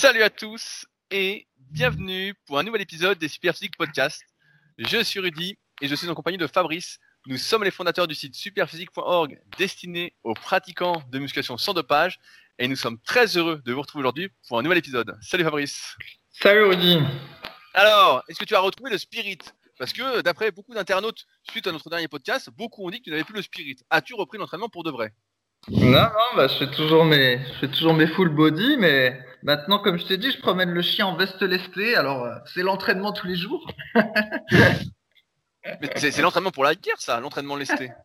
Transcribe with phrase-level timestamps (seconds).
[0.00, 4.22] Salut à tous et bienvenue pour un nouvel épisode des Superphysique Podcast.
[4.78, 7.00] Je suis Rudy et je suis en compagnie de Fabrice.
[7.26, 12.20] Nous sommes les fondateurs du site superphysique.org destiné aux pratiquants de musculation sans dopage
[12.60, 15.18] et nous sommes très heureux de vous retrouver aujourd'hui pour un nouvel épisode.
[15.20, 15.96] Salut Fabrice.
[16.30, 17.00] Salut Rudy.
[17.74, 19.38] Alors, est-ce que tu as retrouvé le spirit?
[19.80, 23.10] Parce que d'après beaucoup d'internautes, suite à notre dernier podcast, beaucoup ont dit que tu
[23.10, 23.80] n'avais plus le spirit.
[23.90, 25.12] As-tu repris l'entraînement pour de vrai?
[25.66, 29.78] Non, non, bah, je fais toujours mes, je fais toujours mes full body, mais maintenant,
[29.78, 33.12] comme je t'ai dit, je promène le chien en veste lestée, alors euh, c'est l'entraînement
[33.12, 33.70] tous les jours.
[35.80, 37.90] Mais c'est c'est l'entraînement pour la guerre, ça, l'entraînement lesté.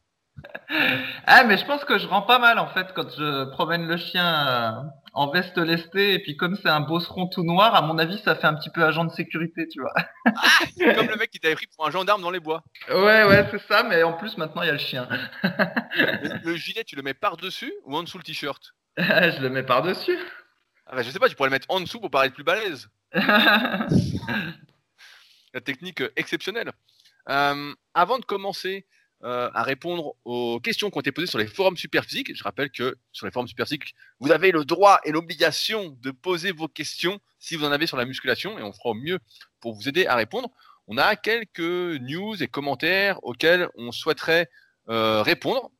[1.27, 3.97] Ah, mais je pense que je rends pas mal en fait quand je promène le
[3.97, 4.71] chien euh,
[5.13, 8.35] en veste lestée, et puis comme c'est un bosseron tout noir, à mon avis, ça
[8.35, 9.93] fait un petit peu agent de sécurité, tu vois.
[10.95, 12.63] Comme le mec qui t'avait pris pour un gendarme dans les bois.
[12.89, 15.07] Ouais, ouais, c'est ça, mais en plus, maintenant, il y a le chien.
[15.43, 18.73] Le, le gilet, tu le mets par-dessus ou en dessous le t-shirt?
[18.97, 20.17] Je le mets par-dessus.
[20.93, 22.87] Ah bah, Je sais pas, tu pourrais le mettre en dessous pour paraître plus balèze.
[23.13, 23.87] La
[25.61, 26.71] technique euh, exceptionnelle.
[27.29, 28.85] Euh, avant de commencer
[29.23, 32.69] euh, à répondre aux questions qui ont été posées sur les forums Superphysique, je rappelle
[32.69, 37.19] que sur les forums Superphysique, vous avez le droit et l'obligation de poser vos questions
[37.39, 39.17] si vous en avez sur la musculation et on fera au mieux
[39.61, 40.51] pour vous aider à répondre.
[40.85, 44.47] On a quelques news et commentaires auxquels on souhaiterait
[44.89, 45.71] euh, répondre.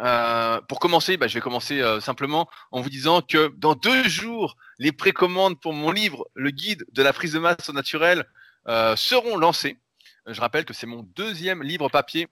[0.00, 4.08] Euh, pour commencer, bah, je vais commencer euh, simplement en vous disant que dans deux
[4.08, 8.24] jours, les précommandes pour mon livre, le guide de la prise de masse au naturel,
[8.66, 9.78] euh, seront lancées.
[10.26, 12.28] Je rappelle que c'est mon deuxième livre papier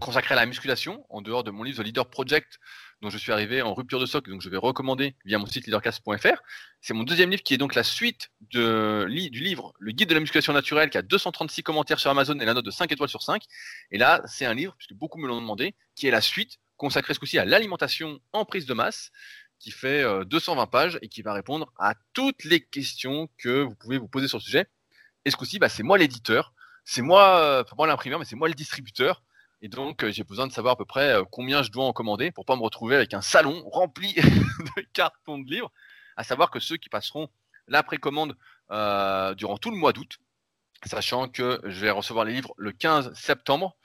[0.00, 2.58] consacré à la musculation, en dehors de mon livre The Leader Project,
[3.02, 5.66] dont je suis arrivé en rupture de stock, donc je vais recommander via mon site
[5.66, 6.42] leadercast.fr.
[6.80, 10.20] C'est mon deuxième livre qui est donc la suite du livre Le guide de la
[10.20, 13.22] musculation naturelle, qui a 236 commentaires sur Amazon et la note de 5 étoiles sur
[13.22, 13.42] 5.
[13.90, 17.14] Et là, c'est un livre, puisque beaucoup me l'ont demandé, qui est la suite consacrée
[17.14, 19.10] ce coup-ci à l'alimentation en prise de masse,
[19.58, 23.74] qui fait euh, 220 pages et qui va répondre à toutes les questions que vous
[23.74, 24.66] pouvez vous poser sur le sujet.
[25.24, 26.52] Et ce coup-ci, bah, c'est moi l'éditeur,
[26.84, 29.22] c'est moi, euh, pas moi l'imprimeur, mais c'est moi le distributeur.
[29.62, 31.92] Et donc, euh, j'ai besoin de savoir à peu près euh, combien je dois en
[31.92, 34.14] commander pour pas me retrouver avec un salon rempli
[34.76, 35.72] de cartons de livres.
[36.16, 37.28] À savoir que ceux qui passeront
[37.66, 38.36] la précommande
[38.70, 40.18] euh, durant tout le mois d'août,
[40.84, 43.76] sachant que je vais recevoir les livres le 15 septembre.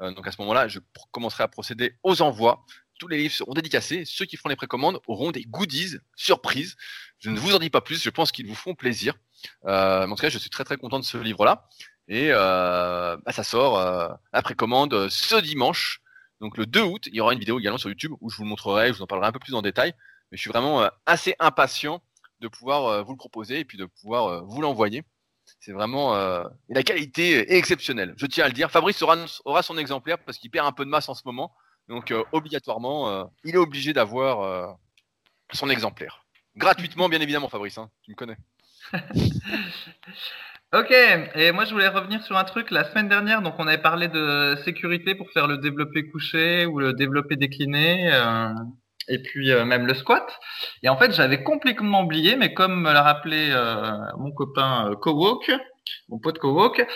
[0.00, 0.78] Euh, donc à ce moment-là, je
[1.10, 2.64] commencerai à procéder aux envois.
[2.98, 4.04] Tous les livres seront dédicacés.
[4.04, 6.76] Ceux qui feront les précommandes auront des goodies surprises.
[7.18, 8.02] Je ne vous en dis pas plus.
[8.02, 9.14] Je pense qu'ils vous feront plaisir.
[9.66, 11.68] Euh, en tout cas, je suis très très content de ce livre-là.
[12.08, 13.78] Et euh, bah, ça sort
[14.32, 16.02] la précommande ce dimanche.
[16.40, 18.44] Donc le 2 août, il y aura une vidéo également sur YouTube où je vous
[18.44, 19.94] le montrerai, je vous en parlerai un peu plus en détail.
[20.30, 22.02] Mais je suis vraiment assez impatient
[22.40, 25.04] de pouvoir vous le proposer et puis de pouvoir vous l'envoyer.
[25.58, 28.14] C'est vraiment euh, la qualité est exceptionnelle.
[28.16, 28.70] Je tiens à le dire.
[28.70, 31.52] Fabrice aura, aura son exemplaire parce qu'il perd un peu de masse en ce moment.
[31.88, 34.76] Donc euh, obligatoirement, euh, il est obligé d'avoir
[35.52, 36.24] son exemplaire.
[36.56, 37.78] Gratuitement, bien évidemment, Fabrice.
[37.78, 37.90] hein.
[38.02, 38.36] tu me connais.
[40.72, 40.92] Ok,
[41.34, 42.70] et moi je voulais revenir sur un truc.
[42.70, 46.78] La semaine dernière, donc on avait parlé de sécurité pour faire le développé couché ou
[46.78, 48.08] le développé décliné,
[49.10, 50.40] et puis euh, même le squat.
[50.82, 54.96] Et en fait, j'avais complètement oublié, mais comme me l'a rappelé euh, mon copain euh,
[54.96, 55.52] Kowalk,
[56.08, 56.86] mon pote Kowalk,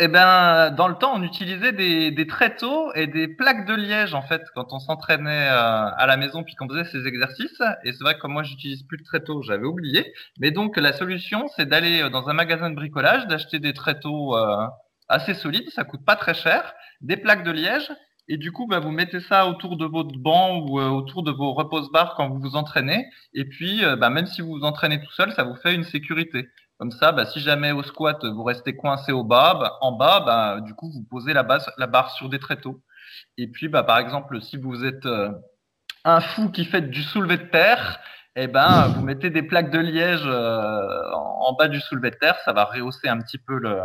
[0.00, 4.22] eh ben dans le temps, on utilisait des, tréteaux et des plaques de liège en
[4.22, 5.54] fait quand on s'entraînait euh,
[5.96, 7.62] à la maison puis qu'on faisait ces exercices.
[7.84, 10.12] Et c'est vrai que comme moi j'utilise plus de tréteaux, j'avais oublié.
[10.40, 14.36] Mais donc la solution, c'est d'aller euh, dans un magasin de bricolage, d'acheter des tréteaux
[14.36, 14.66] euh,
[15.08, 17.92] assez solides, ça coûte pas très cher, des plaques de liège,
[18.28, 21.30] et du coup, bah, vous mettez ça autour de votre banc ou euh, autour de
[21.30, 23.06] vos repose-barres quand vous vous entraînez.
[23.34, 25.84] Et puis, euh, bah, même si vous vous entraînez tout seul, ça vous fait une
[25.84, 26.48] sécurité.
[26.78, 30.20] Comme ça, bah, si jamais au squat vous restez coincé au bas, bah, en bas,
[30.20, 32.82] bah, du coup, vous posez la, base, la barre sur des tréteaux.
[33.36, 35.30] Et puis, bah, par exemple, si vous êtes euh,
[36.04, 38.00] un fou qui fait du soulevé de terre,
[38.36, 42.36] eh ben, vous mettez des plaques de liège euh, en, bas du soulevé de terre,
[42.44, 43.78] ça va rehausser un petit peu le,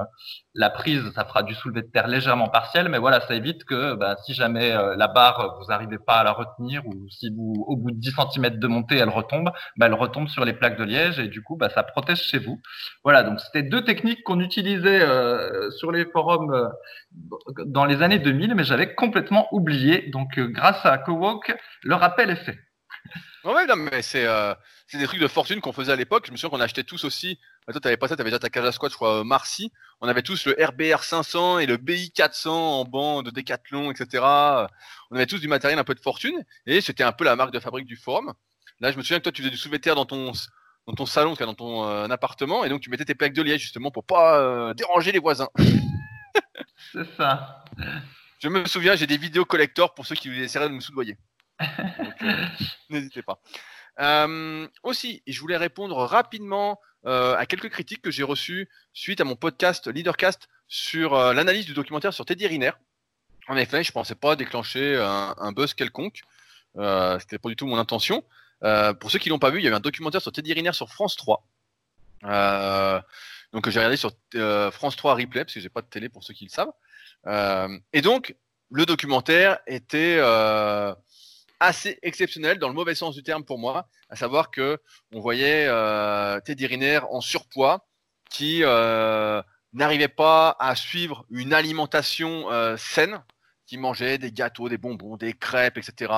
[0.56, 3.94] la prise, ça fera du soulevé de terre légèrement partiel, mais voilà, ça évite que
[3.94, 7.64] bah, si jamais euh, la barre, vous n'arrivez pas à la retenir, ou si vous,
[7.68, 10.78] au bout de 10 cm de montée, elle retombe, bah, elle retombe sur les plaques
[10.78, 12.60] de liège, et du coup, bah, ça protège chez vous.
[13.04, 16.68] Voilà, donc c'était deux techniques qu'on utilisait euh, sur les forums euh,
[17.66, 20.10] dans les années 2000, mais j'avais complètement oublié.
[20.12, 22.58] Donc, euh, grâce à Kowalk, le rappel est fait.
[23.46, 24.54] Ouais, non, mais c'est euh,
[24.88, 26.26] c'est des trucs de fortune qu'on faisait à l'époque.
[26.28, 27.40] Je me souviens qu'on achetait tous aussi.
[27.66, 29.72] Bah, toi, t'avais pas ça, t'avais déjà ta cage à squat, je crois, euh, Marcy.
[30.02, 34.24] On avait tous le RBR 500 et le BI 400 en banc de Decathlon, etc.
[35.12, 37.52] On avait tous du matériel un peu de fortune et c'était un peu la marque
[37.54, 38.34] de fabrique du forum.
[38.82, 40.32] Là, je me souviens que toi, tu faisais du terre dans ton
[40.88, 43.62] dans ton salon, dans ton euh, appartement, et donc tu mettais tes plaques de liège
[43.62, 45.50] justement pour pas euh, déranger les voisins.
[46.94, 47.64] C'est ça.
[48.40, 51.18] Je me souviens, j'ai des vidéos collector pour ceux qui essaieraient de me soudoyer.
[51.62, 51.66] Euh,
[52.90, 53.42] N'hésitez pas.
[54.00, 59.38] Euh, aussi, je voulais répondre rapidement à quelques critiques que j'ai reçues suite à mon
[59.38, 62.72] podcast Leadercast sur l'analyse du documentaire sur Teddy Riner.
[63.48, 66.20] En effet, je pensais pas déclencher un, buzz quelconque.
[66.78, 68.26] Euh, C'était pas du tout mon intention.
[69.00, 70.90] pour ceux qui l'ont pas vu, il y avait un documentaire sur Teddy Riner sur
[70.90, 71.42] France 3.
[73.54, 74.12] donc j'ai regardé sur
[74.74, 76.74] France 3 replay parce que j'ai pas de télé pour ceux qui le savent.
[77.94, 78.36] et donc
[78.72, 80.94] le documentaire était euh,
[81.60, 84.80] assez exceptionnel dans le mauvais sens du terme pour moi, à savoir que
[85.12, 87.86] on voyait euh, Teddy Riner en surpoids
[88.30, 89.42] qui euh,
[89.74, 92.48] n'arrivait pas à suivre une alimentation
[92.78, 93.24] saine,
[93.66, 96.12] qui mangeait des gâteaux, des bonbons, des crêpes, etc.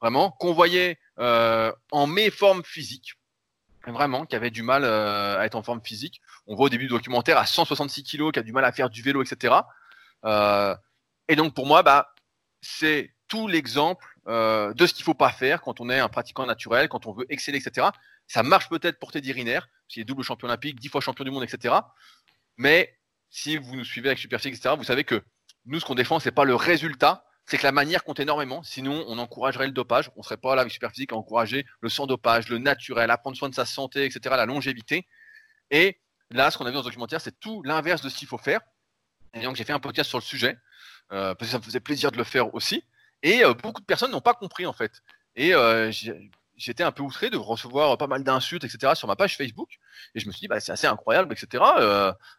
[0.00, 3.14] vraiment, qu'on voyait en méforme physique,
[3.86, 6.20] vraiment, qui avait du mal à être en forme physique.
[6.46, 8.88] On voit au début du documentaire à 166 kg, qui a du mal à faire
[8.88, 9.54] du vélo, etc.
[11.28, 12.14] Et donc pour moi, bah,
[12.60, 16.46] c'est tout l'exemple euh, de ce qu'il faut pas faire quand on est un pratiquant
[16.46, 17.88] naturel, quand on veut exceller, etc.
[18.26, 21.30] Ça marche peut-être pour Teddy Riner, qui est double champion olympique, dix fois champion du
[21.30, 21.74] monde, etc.
[22.56, 22.96] Mais
[23.30, 25.22] si vous nous suivez avec Superphysique, etc., vous savez que
[25.66, 28.62] nous, ce qu'on défend, c'est pas le résultat, c'est que la manière compte énormément.
[28.62, 30.10] Sinon, on encouragerait le dopage.
[30.16, 33.36] On serait pas là avec Superphysique à encourager le sans dopage, le naturel, à prendre
[33.36, 35.06] soin de sa santé, etc., la longévité.
[35.70, 35.98] Et
[36.30, 38.38] là, ce qu'on a vu dans ce documentaire, c'est tout l'inverse de ce qu'il faut
[38.38, 38.60] faire.
[39.34, 40.56] Et donc, j'ai fait un podcast sur le sujet.
[41.12, 42.82] Euh, parce que ça me faisait plaisir de le faire aussi.
[43.24, 45.02] Et euh, beaucoup de personnes n'ont pas compris en fait.
[45.34, 45.90] Et euh,
[46.56, 48.92] j'étais un peu outré de recevoir pas mal d'insultes, etc.
[48.94, 49.78] sur ma page Facebook.
[50.14, 51.64] Et je me suis dit, bah, c'est assez incroyable, etc.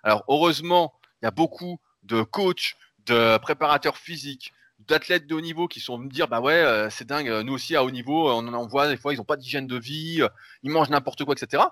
[0.04, 5.68] alors heureusement, il y a beaucoup de coachs, de préparateurs physiques, d'athlètes de haut niveau
[5.68, 8.48] qui sont venus me dire, bah ouais, c'est dingue, nous aussi à haut niveau, on
[8.54, 10.22] en voit des fois, ils n'ont pas d'hygiène de vie,
[10.64, 11.64] ils mangent n'importe quoi, etc.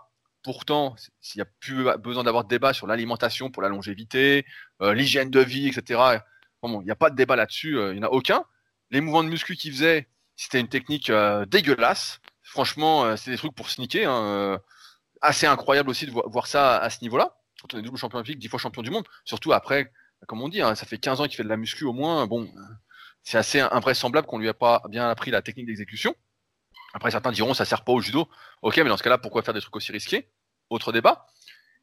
[0.44, 4.45] Pourtant, s'il n'y a plus besoin d'avoir de débat sur l'alimentation pour la longévité,
[4.81, 6.19] l'hygiène de vie, etc.,
[6.63, 8.44] il n'y a pas de débat là-dessus, euh, il n'y en a aucun.
[8.93, 12.21] Les mouvements de muscu qu'il faisait, c'était une technique euh, dégueulasse.
[12.43, 14.07] Franchement, euh, c'est des trucs pour sneaker.
[14.07, 14.59] Hein,
[15.19, 17.35] assez incroyable aussi de voir, ça à ce niveau-là.
[17.59, 19.05] Quand on est double champion olympique, dix fois champion du monde.
[19.25, 19.91] Surtout après,
[20.27, 22.27] comme on dit, hein, ça fait 15 ans qu'il fait de la muscu au moins.
[22.27, 22.47] Bon,
[23.23, 26.13] c'est assez invraisemblable qu'on lui ait pas bien appris la technique d'exécution.
[26.93, 28.29] Après, certains diront ça sert pas au judo.
[28.61, 30.29] Ok, mais dans ce cas-là, pourquoi faire des trucs aussi risqués?
[30.69, 31.25] Autre débat.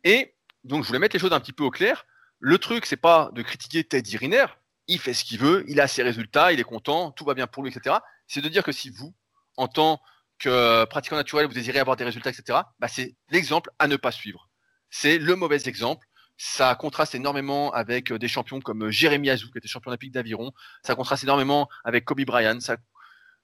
[0.05, 2.07] Et donc, je voulais mettre les choses un petit peu au clair.
[2.39, 4.47] Le truc, c'est pas de critiquer Teddy Riner,
[4.91, 7.47] il fait ce qu'il veut, il a ses résultats, il est content, tout va bien
[7.47, 7.97] pour lui, etc.
[8.27, 9.15] C'est de dire que si vous,
[9.57, 10.01] en tant
[10.39, 14.11] que pratiquant naturel, vous désirez avoir des résultats, etc., bah c'est l'exemple à ne pas
[14.11, 14.49] suivre.
[14.91, 16.07] C'est le mauvais exemple.
[16.37, 20.53] Ça contraste énormément avec des champions comme Jérémy Azou, qui était champion olympique d'aviron.
[20.85, 22.59] Ça contraste énormément avec Kobe Bryant.
[22.61, 22.77] Ça,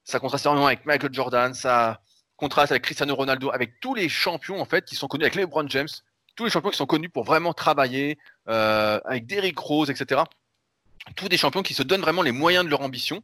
[0.03, 1.55] ça contraste énormément avec Michael Jordan.
[1.55, 2.01] Ça
[2.37, 5.69] contraste avec Cristiano Ronaldo, avec tous les champions en fait qui sont connus, avec LeBron
[5.69, 5.89] James,
[6.35, 8.19] tous les champions qui sont connus pour vraiment travailler,
[8.49, 10.23] euh, avec Derrick Rose, etc
[11.15, 13.23] tous des champions qui se donnent vraiment les moyens de leur ambition.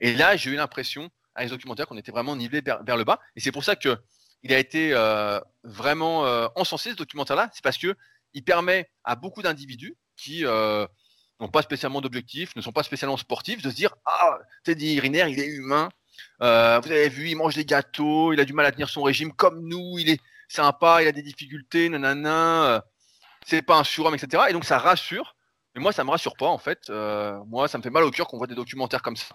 [0.00, 3.20] Et là, j'ai eu l'impression, avec ce documentaire, qu'on était vraiment nivelé vers, le bas.
[3.36, 3.98] Et c'est pour ça que
[4.42, 7.50] il a été euh, vraiment euh, encensé ce documentaire-là.
[7.54, 7.96] C'est parce que
[8.34, 10.86] il permet à beaucoup d'individus qui euh,
[11.40, 15.26] n'ont pas spécialement d'objectifs, ne sont pas spécialement sportifs, de se dire ah Teddy Riner,
[15.30, 15.88] il est humain.
[16.40, 19.32] vous avez vu, il mange des gâteaux, il a du mal à tenir son régime
[19.32, 22.84] comme nous, il est sympa, il a des difficultés, nanana.
[23.46, 24.44] c'est pas un surhomme, etc.
[24.50, 25.34] Et donc ça rassure
[25.74, 26.88] mais moi, ça me rassure pas, en fait.
[26.90, 29.26] Euh, moi, ça me fait mal au cœur qu'on voit des documentaires comme ça.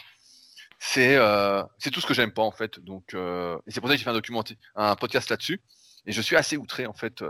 [0.80, 2.80] C'est euh, tout ce que j'aime pas, en fait.
[2.80, 5.62] Donc, euh, et c'est pour ça que j'ai fait un, documentaire, un podcast là-dessus.
[6.06, 7.22] Et je suis assez outré, en fait.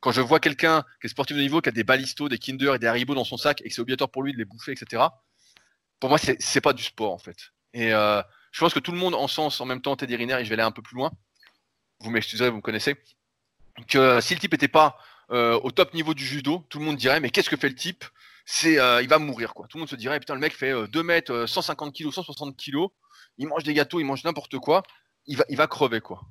[0.00, 2.74] quand je vois quelqu'un qui est sportif de niveau, qui a des balistos, des Kinder
[2.74, 4.72] et des Haribo dans son sac, et que c'est obligatoire pour lui de les bouffer,
[4.72, 5.04] etc.
[6.00, 7.52] Pour moi, c'est pas du sport, en fait.
[7.72, 10.44] Et je pense que tout le monde en sens en même temps Teddy Riner, et
[10.44, 11.12] je vais aller un peu plus loin.
[12.00, 12.96] Vous m'excuserez, vous me connaissez.
[13.86, 14.98] Que si le type n'était pas
[15.30, 18.04] au top niveau du judo, tout le monde dirait mais qu'est-ce que fait le type?
[18.52, 19.68] C'est euh, il va mourir quoi.
[19.68, 22.56] Tout le monde se dirait putain le mec fait 2 euh, mètres, 150 kg, 160
[22.56, 22.88] kg,
[23.38, 24.82] il mange des gâteaux, il mange n'importe quoi,
[25.26, 26.22] il va, il va crever quoi.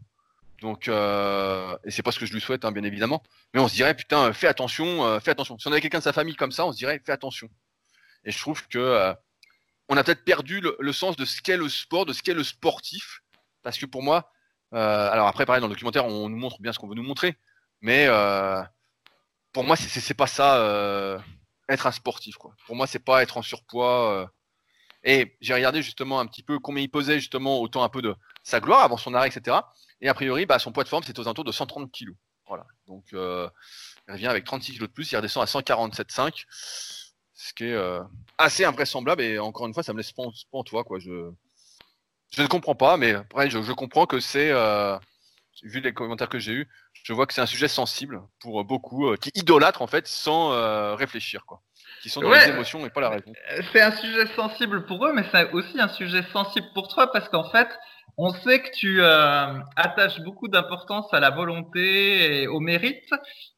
[0.61, 3.23] Donc euh, et c'est pas ce que je lui souhaite hein, bien évidemment,
[3.53, 5.57] mais on se dirait putain fais attention, fais attention.
[5.59, 7.47] Si on avait quelqu'un de sa famille comme ça, on se dirait fais attention.
[8.25, 9.13] Et je trouve que
[9.87, 12.43] on a peut-être perdu le, sens de ce qu'est le sport, de ce qu'est le
[12.43, 13.21] sportif,
[13.63, 14.29] parce que pour moi,
[14.73, 17.37] alors après pareil dans le documentaire on nous montre bien ce qu'on veut nous montrer,
[17.79, 18.09] mais
[19.53, 21.23] pour moi c'est pas ça
[21.69, 22.35] être un sportif.
[22.35, 22.53] Quoi.
[22.65, 24.11] Pour moi, c'est pas être en surpoids.
[24.11, 24.25] Euh.
[25.03, 28.15] Et j'ai regardé justement un petit peu combien il pesait justement autant un peu de
[28.43, 29.57] sa gloire avant son arrêt, etc.
[30.01, 32.09] Et a priori, bah, son poids de forme, c'est aux alentours de 130 kg.
[32.47, 32.65] Voilà.
[32.87, 33.49] Donc, euh,
[34.07, 36.43] il revient avec 36 kg de plus, il redescend à 147,5.
[37.33, 38.01] Ce qui est euh,
[38.37, 39.21] assez invraisemblable.
[39.21, 40.13] Et encore une fois, ça me laisse
[40.65, 40.83] toi.
[40.83, 40.99] Quoi.
[40.99, 41.31] Je,
[42.31, 44.51] je ne comprends pas, mais après, je comprends que c'est,
[45.63, 46.69] vu les commentaires que j'ai eus,
[47.03, 50.53] je vois que c'est un sujet sensible pour beaucoup, euh, qui idolâtrent en fait sans
[50.53, 51.61] euh, réfléchir, quoi.
[52.01, 53.31] Qui sont dans les émotions et pas la raison.
[53.51, 57.11] Euh, c'est un sujet sensible pour eux, mais c'est aussi un sujet sensible pour toi
[57.11, 57.67] parce qu'en fait,
[58.17, 63.09] on sait que tu euh, attaches beaucoup d'importance à la volonté et au mérite.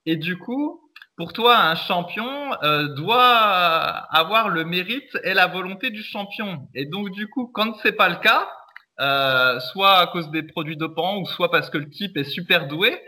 [0.05, 5.91] Et du coup, pour toi, un champion euh, doit avoir le mérite et la volonté
[5.91, 6.67] du champion.
[6.74, 8.50] Et donc, du coup, quand c'est pas le cas,
[9.00, 12.67] euh, soit à cause des produits dopants ou soit parce que le type est super
[12.67, 13.01] doué,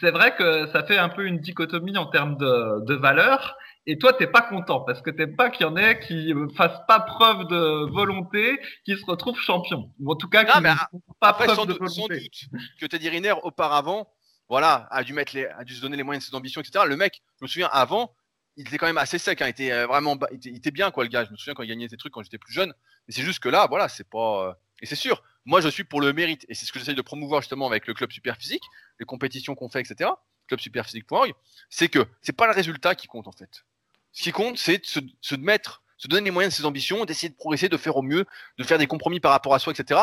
[0.00, 3.56] c'est vrai que ça fait un peu une dichotomie en termes de, de valeur.
[3.86, 6.80] Et toi, t'es pas content parce que t'aimes pas qu'il y en ait qui fassent
[6.88, 9.90] pas preuve de volonté, qui se retrouvent champions.
[10.00, 10.74] Ou en tout cas, qui ne
[11.20, 11.88] pas preuve de volonté.
[11.88, 14.08] Sans doute que Teddy Riner, auparavant,
[14.48, 16.84] voilà, a dû mettre les, a dû se donner les moyens de ses ambitions, etc.
[16.88, 18.14] Le mec, je me souviens, avant,
[18.56, 21.04] il était quand même assez sec, hein, il était euh, vraiment, il était, bien, quoi,
[21.04, 21.24] le gars.
[21.24, 22.72] Je me souviens quand il gagnait ses trucs quand j'étais plus jeune.
[23.06, 24.52] Mais c'est juste que là, voilà, c'est pas, euh,
[24.84, 26.44] et c'est sûr, moi, je suis pour le mérite.
[26.50, 28.62] Et c'est ce que j'essaie de promouvoir justement avec le club super physique,
[29.00, 30.10] les compétitions qu'on fait, etc.
[30.46, 31.32] Club superphysique.org.
[31.70, 33.64] C'est que c'est pas le résultat qui compte, en fait.
[34.12, 37.30] Ce qui compte, c'est de se, mettre, se donner les moyens de ses ambitions, d'essayer
[37.30, 38.26] de progresser, de faire au mieux,
[38.58, 40.02] de faire des compromis par rapport à soi, etc.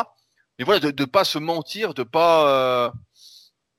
[0.58, 2.48] Mais voilà, de ne pas se mentir, de pas.
[2.48, 2.90] Euh,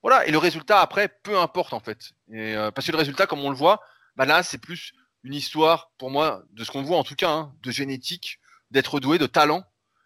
[0.00, 2.12] voilà, et le résultat après, peu importe en fait.
[2.32, 3.82] Et, euh, parce que le résultat, comme on le voit,
[4.16, 7.28] bah là, c'est plus une histoire, pour moi, de ce qu'on voit en tout cas,
[7.28, 9.64] hein, de génétique, d'être doué, de talent.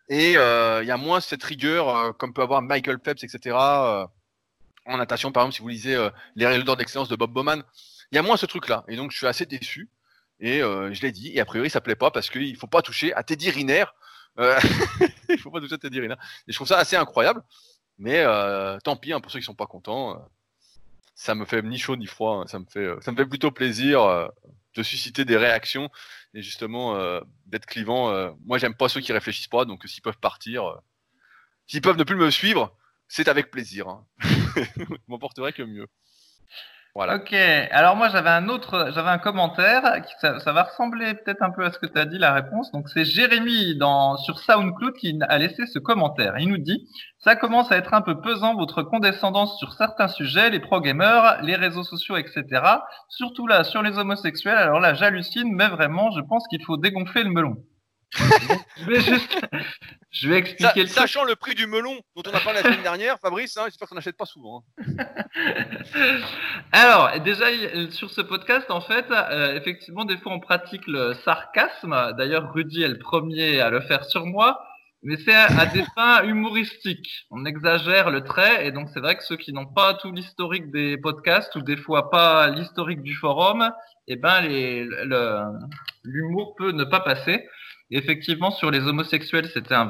[0.08, 3.56] Et euh, il y a moins cette rigueur, comme peut avoir Michael Phelps, etc.
[3.56, 7.62] en natation, par exemple, si vous lisez Les d'or d'excellence de Bob Bowman,
[8.10, 8.84] il y a moins ce truc-là.
[8.88, 9.90] Et donc, je suis assez déçu.
[10.40, 12.82] Et euh, je l'ai dit, et a priori ça plaît pas parce qu'il faut pas
[12.82, 13.84] toucher à Teddy Riner.
[14.38, 14.58] Euh,
[15.28, 16.14] il faut pas toucher à Teddy Riner.
[16.46, 17.42] Et je trouve ça assez incroyable.
[17.98, 20.18] Mais euh, tant pis, hein, pour ceux qui sont pas contents, euh,
[21.14, 22.42] ça me fait ni chaud ni froid.
[22.42, 22.46] Hein.
[22.46, 24.28] ça me fait, euh, ça me fait plutôt plaisir euh,
[24.74, 25.90] de susciter des réactions
[26.34, 26.98] et justement
[27.46, 28.34] d'être clivant.
[28.44, 30.80] moi, j'aime pas ceux qui réfléchissent pas, donc s'ils peuvent partir,
[31.66, 32.76] s'ils peuvent ne plus me suivre,
[33.08, 33.88] c'est avec plaisir.
[33.88, 34.06] Hein.
[34.20, 35.88] je m'emporterai que mieux.
[36.94, 37.32] Ok.
[37.70, 41.64] Alors moi j'avais un autre, j'avais un commentaire qui ça, va ressembler peut-être un peu
[41.64, 42.72] à ce que tu as dit la réponse.
[42.72, 46.34] Donc c'est Jérémy dans sur SoundCloud qui a laissé ce commentaire.
[46.38, 50.50] Il nous dit ça commence à être un peu pesant votre condescendance sur certains sujets,
[50.50, 52.44] les pro gamers, les réseaux sociaux, etc.
[53.08, 54.58] Surtout là sur les homosexuels.
[54.58, 57.56] Alors là j'hallucine, mais vraiment je pense qu'il faut dégonfler le melon
[58.14, 59.40] je vais juste,
[60.10, 62.82] je vais expliquer le Sachant le prix du melon dont on a parlé la semaine
[62.82, 64.64] dernière, Fabrice, hein, j'espère qu'on n'achète pas souvent.
[64.78, 65.04] Hein.
[66.72, 67.46] Alors, déjà,
[67.90, 72.14] sur ce podcast, en fait, euh, effectivement, des fois, on pratique le sarcasme.
[72.16, 74.64] D'ailleurs, Rudy est le premier à le faire sur moi.
[75.02, 77.26] Mais c'est à, des fins humoristiques.
[77.30, 80.70] On exagère le trait, et donc c'est vrai que ceux qui n'ont pas tout l'historique
[80.70, 83.70] des podcasts ou des fois pas l'historique du forum,
[84.08, 84.40] eh ben
[86.02, 87.46] l'humour peut ne pas passer.
[87.90, 89.86] Effectivement, sur les homosexuels, c'était un,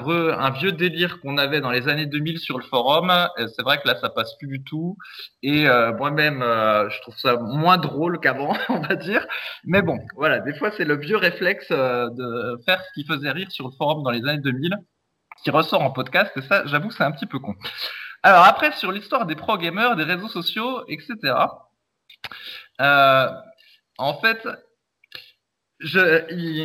[0.53, 3.13] vieux délire qu'on avait dans les années 2000 sur le forum.
[3.37, 4.97] C'est vrai que là, ça passe plus du tout.
[5.43, 9.27] Et euh, moi-même, euh, je trouve ça moins drôle qu'avant, on va dire.
[9.65, 13.33] Mais bon, voilà, des fois, c'est le vieux réflexe euh, de faire ce qui faisait
[13.33, 14.77] rire sur le forum dans les années 2000
[15.43, 16.31] qui ressort en podcast.
[16.37, 17.57] Et ça, j'avoue, c'est un petit peu con.
[18.23, 21.35] Alors après, sur l'histoire des pro-gamers, des réseaux sociaux, etc.
[22.79, 24.47] en fait,
[25.81, 26.65] je,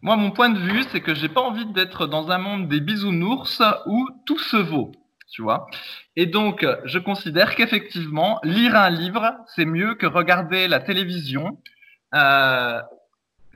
[0.00, 2.80] moi, mon point de vue, c'est que j'ai pas envie d'être dans un monde des
[2.80, 4.92] bisounours où tout se vaut,
[5.30, 5.66] tu vois.
[6.16, 11.58] Et donc, je considère qu'effectivement, lire un livre, c'est mieux que regarder la télévision.
[12.14, 12.80] Euh,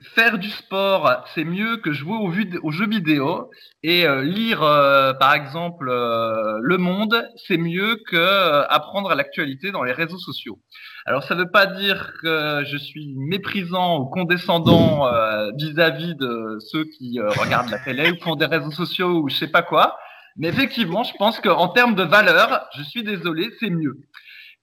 [0.03, 2.17] faire du sport, c'est mieux que jouer
[2.61, 3.49] aux, jeux vidéo.
[3.83, 9.93] Et euh, lire, euh, par exemple, Le Monde, c'est mieux que apprendre l'actualité dans les
[9.93, 10.59] réseaux sociaux.
[11.05, 16.57] Alors ça ne veut pas dire que je suis méprisant ou condescendant euh, vis-à-vis de
[16.71, 19.63] ceux qui euh, regardent la télé ou font des réseaux sociaux ou je sais pas
[19.63, 19.97] quoi.
[20.37, 23.97] Mais effectivement, je pense qu'en termes de valeur, je suis désolé, c'est mieux.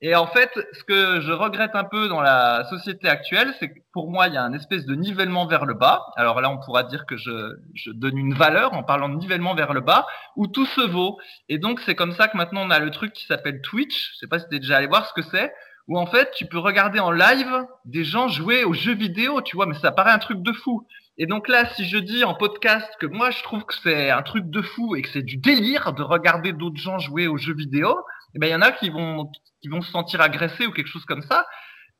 [0.03, 3.81] Et en fait, ce que je regrette un peu dans la société actuelle, c'est que
[3.93, 6.07] pour moi, il y a un espèce de nivellement vers le bas.
[6.17, 9.55] Alors là, on pourra dire que je, je donne une valeur en parlant de nivellement
[9.55, 11.19] vers le bas, où tout se vaut.
[11.51, 14.13] Et donc, c'est comme ça que maintenant, on a le truc qui s'appelle Twitch.
[14.15, 15.53] Je sais pas si tu es déjà allé voir ce que c'est
[15.91, 19.57] où en fait tu peux regarder en live des gens jouer aux jeux vidéo, tu
[19.57, 20.87] vois, mais ça paraît un truc de fou.
[21.19, 24.23] Et donc là, si je dis en podcast que moi je trouve que c'est un
[24.23, 27.55] truc de fou et que c'est du délire de regarder d'autres gens jouer aux jeux
[27.55, 27.99] vidéo,
[28.35, 30.89] eh ben il y en a qui vont qui vont se sentir agressés ou quelque
[30.89, 31.47] chose comme ça.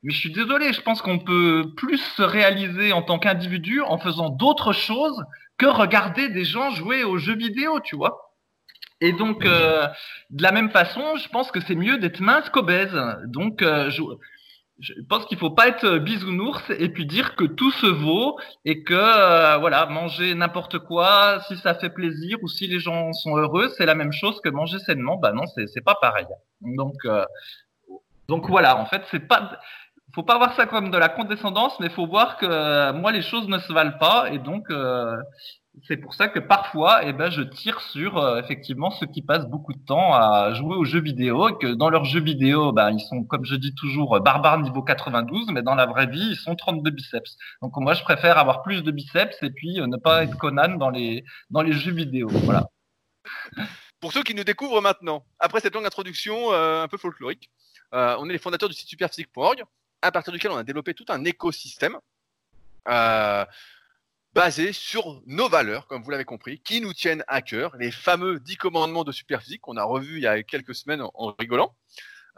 [0.03, 3.99] Mais je suis désolé, je pense qu'on peut plus se réaliser en tant qu'individu en
[3.99, 5.25] faisant d'autres choses
[5.59, 8.35] que regarder des gens jouer aux jeux vidéo, tu vois.
[9.03, 9.87] Et donc, euh,
[10.31, 12.97] de la même façon, je pense que c'est mieux d'être mince qu'obèse.
[13.27, 14.03] Donc, euh, je,
[14.81, 18.83] je, pense qu'il faut pas être bisounours et puis dire que tout se vaut et
[18.83, 23.37] que euh, voilà, manger n'importe quoi, si ça fait plaisir ou si les gens sont
[23.37, 25.17] heureux, c'est la même chose que manger sainement.
[25.17, 26.27] Bah non, c'est c'est pas pareil.
[26.61, 26.97] Donc
[28.29, 29.59] donc voilà, en fait, c'est pas
[30.15, 33.49] faut pas voir ça comme de la condescendance, mais faut voir que moi les choses
[33.49, 34.69] ne se valent pas et donc
[35.87, 39.47] c'est pour ça que parfois, eh ben, je tire sur euh, effectivement ceux qui passent
[39.47, 42.91] beaucoup de temps à jouer aux jeux vidéo et que dans leurs jeux vidéo, ben,
[42.91, 46.37] ils sont, comme je dis toujours, barbares niveau 92, mais dans la vraie vie, ils
[46.37, 47.37] sont 32 biceps.
[47.63, 50.77] Donc moi, je préfère avoir plus de biceps et puis euh, ne pas être Conan
[50.77, 52.29] dans les dans les jeux vidéo.
[52.29, 52.67] Voilà.
[54.01, 57.51] Pour ceux qui nous découvrent maintenant, après cette longue introduction euh, un peu folklorique,
[57.93, 59.65] on est les fondateurs du site superphysique.org,
[60.01, 61.99] à partir duquel on a développé tout un écosystème.
[62.89, 63.45] Euh,
[64.33, 68.39] basé sur nos valeurs, comme vous l'avez compris, qui nous tiennent à cœur, les fameux
[68.39, 71.75] 10 commandements de Superphysique qu'on a revus il y a quelques semaines en, rigolant.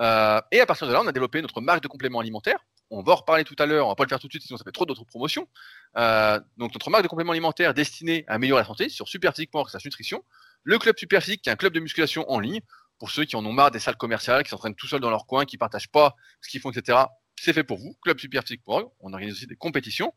[0.00, 2.64] Euh, et à partir de là, on a développé notre marque de compléments alimentaires.
[2.90, 4.42] On va en reparler tout à l'heure, on va pas le faire tout de suite,
[4.42, 5.48] sinon ça fait trop d'autres promotions.
[5.96, 9.78] Euh, donc notre marque de compléments alimentaires destinée à améliorer la santé sur superphysique.org, sa
[9.84, 10.22] nutrition.
[10.62, 12.60] Le club Superphysique, qui est un club de musculation en ligne,
[12.98, 15.26] pour ceux qui en ont marre des salles commerciales, qui s'entraînent tout seuls dans leur
[15.26, 17.04] coin, qui partagent pas ce qu'ils font, etc
[17.42, 18.88] c'est fait pour vous, clubsuperphysique.org.
[19.00, 20.14] On organise aussi des compétitions.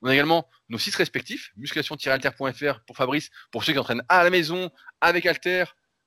[0.00, 4.30] On a également nos sites respectifs, musculation-alter.fr pour Fabrice, pour ceux qui entraînent à la
[4.30, 4.70] maison,
[5.00, 5.64] avec Alter,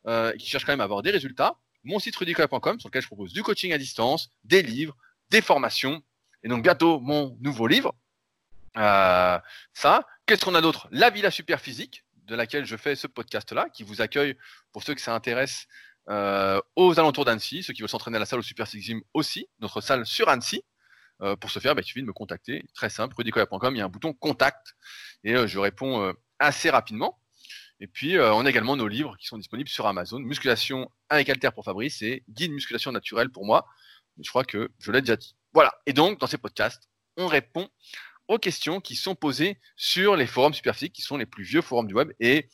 [0.08, 1.58] euh, qui cherchent quand même à avoir des résultats.
[1.84, 4.96] Mon site rudicola.com sur lequel je propose du coaching à distance, des livres,
[5.30, 6.01] des formations.
[6.44, 7.94] Et donc bientôt mon nouveau livre.
[8.78, 9.40] Euh,
[9.74, 10.08] ça.
[10.25, 10.88] Qu'est-ce qu'on a d'autre?
[10.92, 14.38] La Villa Superphysique, de laquelle je fais ce podcast-là, qui vous accueille
[14.72, 15.68] pour ceux que ça intéresse
[16.08, 17.63] aux alentours d'Annecy.
[17.63, 20.29] Ceux qui veulent s'entraîner à la salle au Super Six Gym aussi, notre salle sur
[20.29, 20.63] Annecy.
[21.22, 22.63] Euh, pour ce faire, bah, il suffit de me contacter.
[22.74, 24.75] Très simple, rudicoya.com, il y a un bouton contact
[25.24, 27.20] et euh, je réponds assez rapidement.
[27.79, 30.20] Et puis, on a également nos livres qui sont disponibles sur Amazon.
[30.20, 33.65] Musculation avec Alter pour Fabrice et Guide Musculation Naturelle pour moi.
[34.20, 35.36] je crois que je l'ai déjà dit.
[35.53, 35.74] Voilà.
[35.88, 37.70] Et donc, dans ces podcasts, on répond
[38.27, 41.88] aux questions qui sont posées sur les forums Superphysique, qui sont les plus vieux forums
[41.88, 42.12] du web.
[42.20, 42.48] Et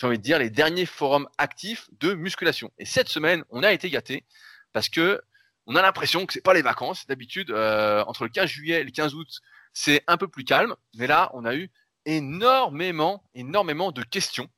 [0.00, 2.72] j'ai envie de dire, les derniers forums actifs de musculation.
[2.78, 4.24] Et cette semaine, on a été gâté
[4.72, 5.20] parce que
[5.66, 7.06] on a l'impression que c'est pas les vacances.
[7.06, 9.28] D'habitude, euh, entre le 15 juillet et le 15 août,
[9.74, 10.74] c'est un peu plus calme.
[10.96, 11.70] Mais là, on a eu
[12.06, 14.48] énormément, énormément de questions.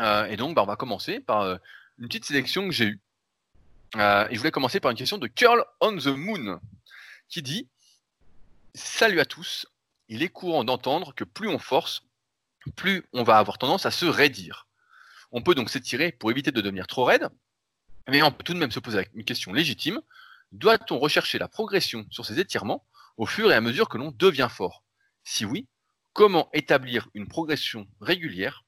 [0.00, 1.56] Euh, et donc, bah, on va commencer par euh,
[1.98, 3.00] une petite sélection que j'ai eue.
[3.96, 6.58] et je voulais commencer par une question de Curl on the Moon
[7.28, 7.68] qui dit
[8.74, 9.66] Salut à tous.
[10.08, 12.02] Il est courant d'entendre que plus on force,
[12.72, 14.66] plus on va avoir tendance à se raidir.
[15.32, 17.28] On peut donc s'étirer pour éviter de devenir trop raide,
[18.08, 20.00] mais on peut tout de même se poser une question légitime.
[20.52, 24.48] Doit-on rechercher la progression sur ces étirements au fur et à mesure que l'on devient
[24.50, 24.84] fort?
[25.24, 25.66] Si oui,
[26.12, 28.64] comment établir une progression régulière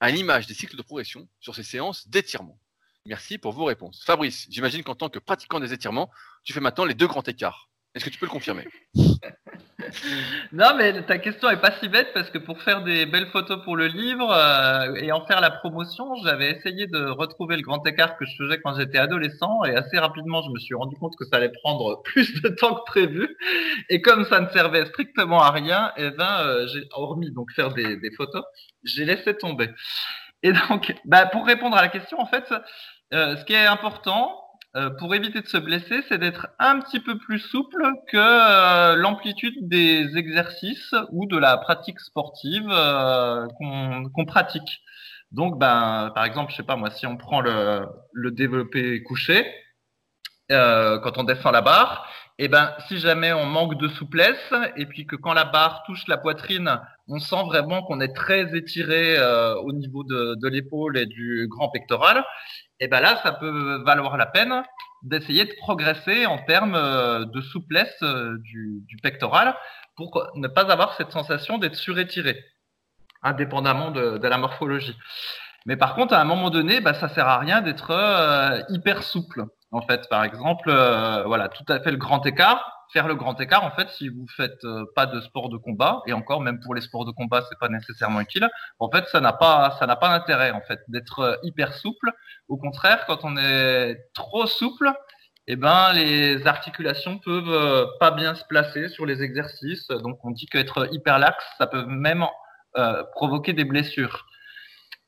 [0.00, 2.58] à l'image des cycles de progression sur ces séances d'étirement?
[3.06, 4.02] Merci pour vos réponses.
[4.04, 6.10] Fabrice, j'imagine qu'en tant que pratiquant des étirements,
[6.44, 7.69] tu fais maintenant les deux grands écarts.
[7.94, 8.66] Est-ce que tu peux le confirmer?
[10.52, 13.62] Non, mais ta question est pas si bête parce que pour faire des belles photos
[13.64, 17.84] pour le livre euh, et en faire la promotion, j'avais essayé de retrouver le grand
[17.86, 21.16] écart que je faisais quand j'étais adolescent et assez rapidement, je me suis rendu compte
[21.16, 23.36] que ça allait prendre plus de temps que prévu.
[23.88, 27.50] Et comme ça ne servait strictement à rien, et eh ben, euh, j'ai hormis donc
[27.52, 28.44] faire des, photos,
[28.84, 29.70] j'ai laissé tomber.
[30.42, 32.44] Et donc, bah, pour répondre à la question, en fait,
[33.12, 37.00] euh, ce qui est important, euh, pour éviter de se blesser, c'est d'être un petit
[37.00, 44.24] peu plus souple que euh, l'amplitude des exercices ou de la pratique sportive euh, qu'on
[44.26, 44.80] pratique.
[45.32, 49.46] Donc, ben, par exemple, je sais pas moi, si on prend le, le développé couché,
[50.48, 52.08] quand on descend la barre,
[52.44, 56.06] eh ben, si jamais on manque de souplesse et puis que quand la barre touche
[56.08, 59.16] la poitrine, on sent vraiment qu'on est très étiré
[59.62, 62.24] au niveau de, l'épaule et du grand pectoral,
[62.80, 64.62] et ben là, ça peut valoir la peine
[65.02, 69.54] d'essayer de progresser en termes euh, de souplesse euh, du, pectoral
[69.96, 72.42] pour ne pas avoir cette sensation d'être surétiré,
[73.22, 74.96] indépendamment de, la morphologie.
[75.66, 79.02] Mais par contre, à un moment donné, bah, ça sert à rien d'être euh, hyper
[79.02, 79.44] souple.
[79.72, 80.70] En fait, par exemple,
[81.26, 84.26] voilà, tout à fait le grand écart faire le grand écart, en fait, si vous
[84.36, 87.42] faites euh, pas de sport de combat, et encore, même pour les sports de combat,
[87.48, 88.48] c'est pas nécessairement utile.
[88.78, 92.10] En fait, ça n'a pas, ça n'a pas d'intérêt, en fait, d'être euh, hyper souple.
[92.48, 94.90] Au contraire, quand on est trop souple,
[95.46, 99.88] eh ben, les articulations peuvent euh, pas bien se placer sur les exercices.
[99.88, 102.26] Donc, on dit qu'être hyper laxe, ça peut même
[103.16, 104.26] provoquer des blessures.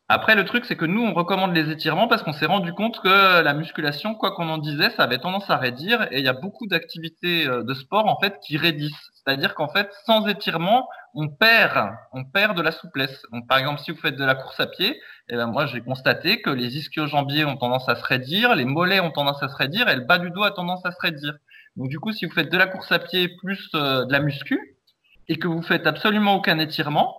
[0.08, 3.00] Après, le truc, c'est que nous, on recommande les étirements parce qu'on s'est rendu compte
[3.00, 6.28] que la musculation, quoi qu'on en disait, ça avait tendance à raidir et il y
[6.28, 9.10] a beaucoup d'activités euh, de sport, en fait, qui raidissent.
[9.14, 13.22] C'est-à-dire qu'en fait, sans étirement, on perd, on perd de la souplesse.
[13.32, 15.80] Donc, par exemple, si vous faites de la course à pied, eh ben, moi, j'ai
[15.80, 19.56] constaté que les ischio-jambiers ont tendance à se raidir, les mollets ont tendance à se
[19.56, 21.34] raidir et le bas du dos a tendance à se raidir.
[21.76, 24.20] Donc, du coup, si vous faites de la course à pied plus euh, de la
[24.20, 24.76] muscu
[25.28, 27.16] et que vous faites absolument aucun étirement,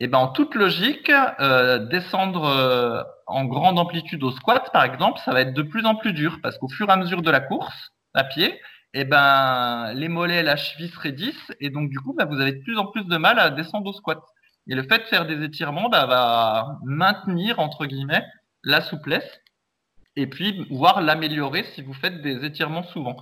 [0.00, 5.20] eh ben en toute logique, euh, descendre euh, en grande amplitude au squat, par exemple,
[5.24, 7.30] ça va être de plus en plus dur parce qu'au fur et à mesure de
[7.30, 8.60] la course à pied,
[8.92, 12.40] eh ben les mollets et la cheville se raidissent et donc du coup, bah, vous
[12.40, 14.20] avez de plus en plus de mal à descendre au squat.
[14.68, 18.24] Et le fait de faire des étirements bah, va maintenir, entre guillemets,
[18.64, 19.40] la souplesse
[20.16, 23.16] et puis voir l'améliorer si vous faites des étirements souvent.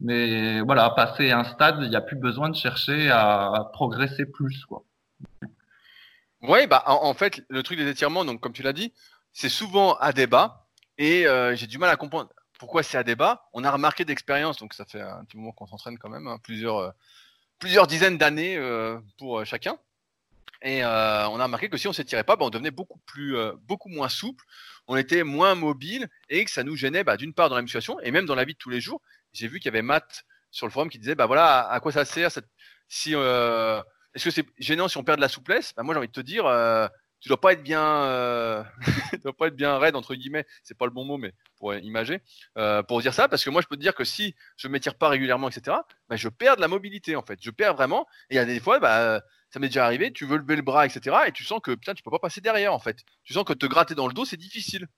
[0.00, 4.64] Mais voilà, passer un stade, il n'y a plus besoin de chercher à progresser plus.
[4.66, 4.84] Quoi.
[6.42, 8.94] Oui, bah, en, fait, le truc des étirements, donc, comme tu l'as dit,
[9.32, 10.66] c'est souvent à débat.
[10.96, 13.48] Et euh, j'ai du mal à comprendre pourquoi c'est à débat.
[13.52, 16.38] On a remarqué d'expérience, donc ça fait un petit moment qu'on s'entraîne quand même, hein,
[16.42, 16.90] plusieurs, euh,
[17.58, 19.78] plusieurs dizaines d'années euh, pour chacun.
[20.62, 23.88] Et on a remarqué que si on s'étirait pas, bah, on devenait beaucoup plus, beaucoup
[23.88, 24.44] moins souple,
[24.88, 27.98] on était moins mobile et que ça nous gênait, bah, d'une part dans la musculation
[28.00, 29.00] et même dans la vie de tous les jours.
[29.32, 31.92] J'ai vu qu'il y avait Matt sur le forum qui disait, bah voilà, à quoi
[31.92, 32.48] ça sert cette...
[32.88, 33.14] si
[34.14, 35.72] est-ce que c'est gênant si on perd de la souplesse?
[35.76, 36.88] Bah, Moi, j'ai envie de te dire, euh,
[37.20, 38.62] tu dois pas être bien, euh,
[39.22, 40.46] dois pas être bien raide entre guillemets.
[40.62, 42.20] C'est pas le bon mot, mais pour imager,
[42.58, 44.96] euh, pour dire ça, parce que moi, je peux te dire que si je m'étire
[44.96, 45.76] pas régulièrement, etc.,
[46.08, 47.38] bah, je perds de la mobilité en fait.
[47.42, 48.06] Je perds vraiment.
[48.30, 50.12] Et il y a des fois, bah, ça m'est déjà arrivé.
[50.12, 52.40] Tu veux lever le bras, etc., et tu sens que putain, tu peux pas passer
[52.40, 52.98] derrière en fait.
[53.24, 54.88] Tu sens que te gratter dans le dos, c'est difficile.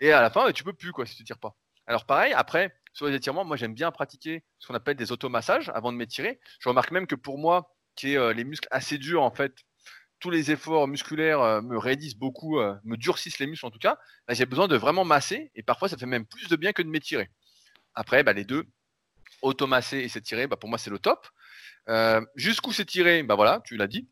[0.00, 1.56] Et à la fin, tu peux plus quoi si tu tires pas.
[1.86, 5.70] Alors pareil, après, sur les étirements, moi j'aime bien pratiquer ce qu'on appelle des automassages
[5.74, 6.40] avant de m'étirer.
[6.58, 9.52] Je remarque même que pour moi, qui est euh, les muscles assez durs en fait,
[10.20, 13.78] tous les efforts musculaires euh, me raidissent beaucoup, euh, me durcissent les muscles en tout
[13.78, 16.72] cas, bah, j'ai besoin de vraiment masser et parfois ça fait même plus de bien
[16.72, 17.30] que de m'étirer.
[17.94, 18.64] Après, bah, les deux,
[19.42, 21.26] automasser et s'étirer, bah, pour moi c'est le top.
[22.34, 24.08] Jusqu'où s'étirer, bah voilà, tu l'as dit.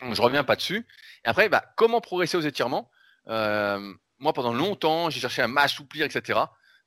[0.00, 0.86] Je reviens pas dessus.
[1.24, 2.90] Et après, bah, comment progresser aux étirements?
[3.26, 6.40] Moi, pendant longtemps, j'ai cherché à m'assouplir, etc.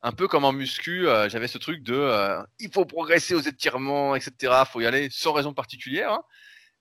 [0.07, 4.33] Un peu comme en muscu, j'avais ce truc de il faut progresser aux étirements, etc.
[4.41, 6.11] Il faut y aller sans raison particulière.
[6.11, 6.23] Hein.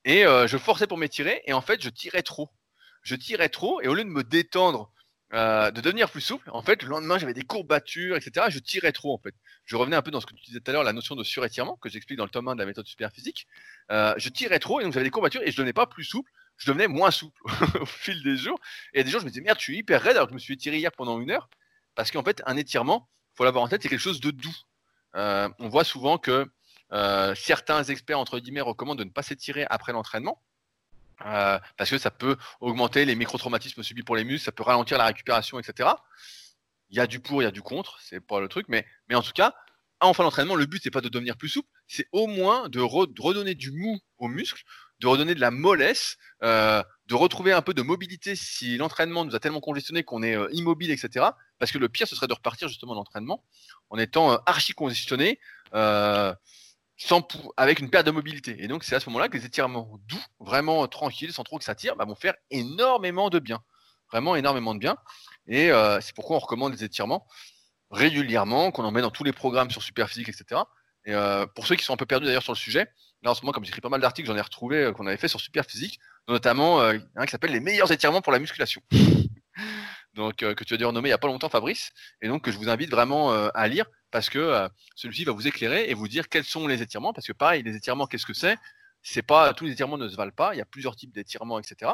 [0.04, 2.50] Et je forçais pour m'étirer et en fait, je tirais trop.
[3.02, 4.92] Je tirais trop et au lieu de me détendre,
[5.32, 8.48] de devenir plus souple, en fait, le lendemain, j'avais des courbatures, etc.
[8.50, 9.34] Je tirais trop en fait.
[9.64, 11.24] Je revenais un peu dans ce que tu disais tout à l'heure, la notion de
[11.24, 13.48] surétirement que j'explique dans le tome 1 de la méthode superphysique.
[13.88, 16.70] je tirais trop et donc j'avais des courbatures et je devenais pas plus souple je
[16.70, 17.40] devenais moins souple
[17.80, 18.60] au fil des jours.
[18.92, 20.40] Et des jours, je me disais, merde, je suis hyper raide alors que je me
[20.40, 21.48] suis étiré hier pendant une heure.
[21.94, 24.56] Parce qu'en fait, un étirement, faut l'avoir en tête, c'est quelque chose de doux.
[25.16, 26.46] Euh, on voit souvent que
[26.92, 30.40] euh, certains experts, entre guillemets, recommandent de ne pas s'étirer après l'entraînement.
[31.24, 34.98] Euh, parce que ça peut augmenter les micro-traumatismes subis pour les muscles, ça peut ralentir
[34.98, 35.90] la récupération, etc.
[36.90, 38.84] Il y a du pour, il y a du contre, c'est pas le truc, mais,
[39.08, 39.54] mais en tout cas,
[40.00, 42.80] en fin d'entraînement, le but c'est pas de devenir plus souple, c'est au moins de,
[42.80, 44.64] redonner du mou aux muscles,
[44.98, 49.40] de redonner de la mollesse, de retrouver un peu de mobilité si l'entraînement nous a
[49.40, 51.26] tellement congestionné qu'on est immobile, etc.
[51.58, 53.44] Parce que le pire, ce serait de repartir justement l'entraînement
[53.90, 55.38] en étant euh, archi congestionné,
[55.74, 56.34] euh,
[56.96, 58.56] sans avec une perte de mobilité.
[58.62, 61.64] Et donc, c'est à ce moment-là que les étirements doux, vraiment tranquilles, sans trop que
[61.64, 63.62] ça tire, bah, vont faire énormément de bien.
[64.10, 64.96] Vraiment énormément de bien.
[65.46, 67.26] Et euh, c'est pourquoi on recommande les étirements
[67.90, 70.62] régulièrement, qu'on en met dans tous les programmes sur Superphysique, etc.
[71.06, 71.12] Et
[71.54, 72.88] pour ceux qui sont un peu perdus d'ailleurs sur le sujet,
[73.22, 75.28] là en ce moment, comme j'écris pas mal d'articles, j'en ai retrouvé qu'on avait fait
[75.28, 78.80] sur Superphysique, notamment un qui s'appelle les meilleurs étirements pour la musculation
[80.14, 82.42] donc euh, que tu as dû renommer il n'y a pas longtemps, Fabrice, et donc
[82.42, 85.90] que je vous invite vraiment euh, à lire parce que euh, celui-ci va vous éclairer
[85.90, 88.56] et vous dire quels sont les étirements, parce que pareil, les étirements, qu'est-ce que c'est?
[89.02, 91.58] C'est pas tous les étirements ne se valent pas, il y a plusieurs types d'étirements,
[91.58, 91.92] etc.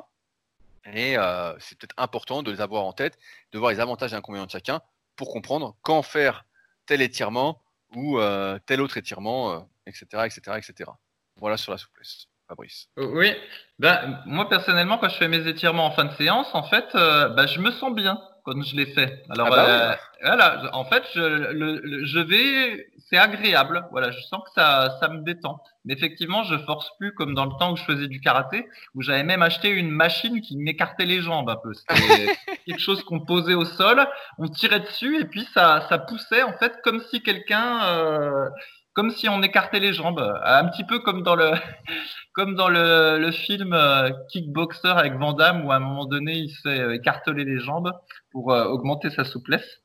[0.86, 1.16] Et
[1.58, 3.18] c'est peut-être important de les avoir en tête,
[3.52, 4.80] de voir les avantages et inconvénients de chacun
[5.16, 6.44] pour comprendre quand faire
[6.86, 7.60] tel étirement
[7.96, 8.20] ou
[8.66, 10.90] tel autre étirement, etc., etc., etc.
[11.36, 12.29] Voilà sur la souplesse.
[12.50, 13.32] Fabrice Oui,
[13.78, 17.28] ben, moi personnellement, quand je fais mes étirements en fin de séance, en fait, euh,
[17.28, 19.22] ben, je me sens bien quand je les fais.
[19.30, 23.86] Alors ah bah euh, voilà, en fait, je, le, je vais, c'est agréable.
[23.92, 25.62] Voilà, je sens que ça, ça me détend.
[25.84, 29.02] Mais effectivement, je force plus comme dans le temps où je faisais du karaté, où
[29.02, 31.72] j'avais même acheté une machine qui m'écartait les jambes un peu.
[31.72, 32.36] C'était
[32.66, 34.04] quelque chose qu'on posait au sol,
[34.38, 38.48] on tirait dessus et puis ça, ça poussait en fait comme si quelqu'un euh,
[38.92, 41.52] comme si on écartait les jambes, un petit peu comme dans le
[42.34, 46.34] comme dans le, le film euh, Kickboxer avec Van Damme où à un moment donné
[46.34, 47.92] il s'est euh, écartelé les jambes
[48.30, 49.82] pour euh, augmenter sa souplesse.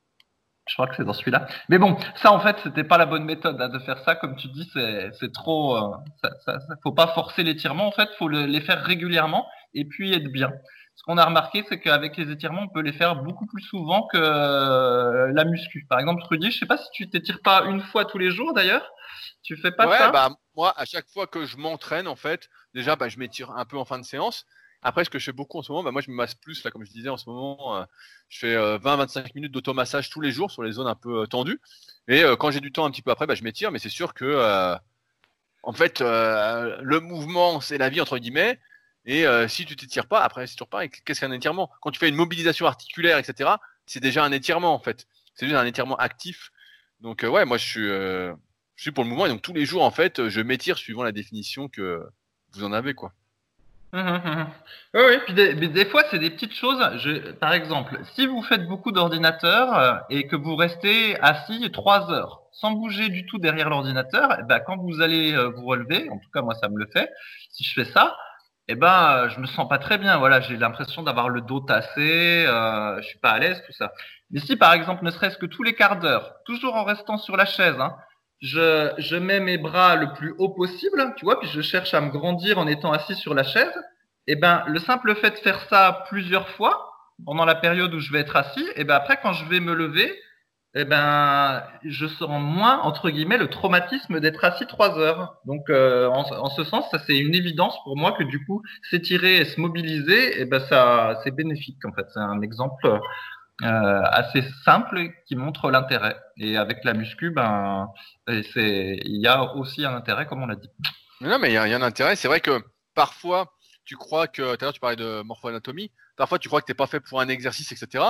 [0.68, 1.48] Je crois que c'est dans celui-là.
[1.70, 4.16] Mais bon, ça en fait c'était pas la bonne méthode de faire ça.
[4.16, 5.94] Comme tu dis, c'est trop.
[6.82, 10.52] faut pas forcer l'étirement en fait, faut les faire régulièrement et puis être bien
[10.96, 14.08] ce qu'on a remarqué, c'est qu'avec les étirements, on peut les faire beaucoup plus souvent
[14.08, 15.86] que euh, la muscu.
[15.90, 18.54] Par exemple, Rudy, je sais pas si tu t'étires pas une fois tous les jours
[18.54, 18.90] d'ailleurs.
[19.44, 22.96] Tu fais pas ouais, bah moi, à chaque fois que je m'entraîne, en fait, déjà,
[22.96, 24.46] bah, je m'étire un peu en fin de séance.
[24.82, 26.64] Après, ce que je fais beaucoup en ce moment, bah, moi, je me masse plus,
[26.64, 27.84] là, comme je disais en ce moment, euh,
[28.30, 31.60] je fais 20-25 euh, minutes d'automassage tous les jours sur les zones un peu tendues.
[32.08, 34.14] Et quand j'ai du temps un petit peu après, bah, je m'étire, mais c'est sûr
[34.14, 34.78] que,
[35.64, 38.60] en fait, le mouvement, c'est la vie, entre guillemets.
[39.06, 40.90] Et euh, si tu t'étires pas, après c'est toujours pareil.
[40.90, 41.72] Qu'est-ce qu'un étirement?
[41.82, 43.52] Quand tu fais une mobilisation articulaire, etc.,
[43.86, 45.08] c'est déjà un étirement en fait.
[45.36, 46.52] C'est juste un étirement actif.
[47.02, 48.34] Donc euh, ouais, moi je suis, euh,
[48.76, 51.04] je suis pour le mouvement et donc tous les jours en fait, je m'étire suivant
[51.04, 52.04] la définition que
[52.54, 53.14] vous en avez quoi.
[53.94, 54.48] Hum, hum,
[54.96, 55.18] oui, oui.
[55.26, 56.84] Puis des, des fois, c'est des petites choses.
[57.40, 62.42] Par exemple, si vous faites beaucoup d'ordinateurs euh, et que vous restez assis trois heures
[62.52, 66.30] sans bouger du tout derrière l'ordinateur, eh ben, quand vous allez vous relever, en tout
[66.34, 67.12] cas moi ça me le fait,
[67.52, 68.16] si je fais ça,
[68.68, 70.18] eh ben, je me sens pas très bien.
[70.18, 73.92] Voilà, j'ai l'impression d'avoir le dos tassé, euh, je suis pas à l'aise, tout ça.
[74.32, 77.38] Mais si par exemple, ne serait-ce que tous les quarts d'heure, toujours en restant sur
[77.38, 77.96] la chaise, hein,
[78.42, 82.02] je, je mets mes bras le plus haut possible, tu vois, puis je cherche à
[82.02, 83.74] me grandir en étant assis sur la chaise.
[84.28, 86.92] Eh ben, le simple fait de faire ça plusieurs fois
[87.24, 89.74] pendant la période où je vais être assis, eh ben après quand je vais me
[89.74, 90.14] lever,
[90.78, 95.38] eh ben, je sens moins entre guillemets le traumatisme d'être assis trois heures.
[95.46, 99.38] Donc, euh, en, ce sens, ça c'est une évidence pour moi que du coup, s'étirer
[99.38, 102.06] et se mobiliser, eh ben ça, c'est bénéfique en fait.
[102.14, 103.00] C'est un exemple
[103.64, 106.18] euh, assez simple qui montre l'intérêt.
[106.38, 107.88] Et avec la muscu, ben,
[108.28, 110.70] c'est, il y a aussi un intérêt, comme on l'a dit.
[111.22, 112.18] Non, mais il y, a, un intérêt.
[112.18, 112.62] C'est vrai que
[112.94, 113.54] parfois,
[113.86, 116.72] tu crois que, tout à l'heure tu parlais de morpho-anatomie, parfois tu crois que tu
[116.72, 118.04] n'es pas fait pour un exercice, etc.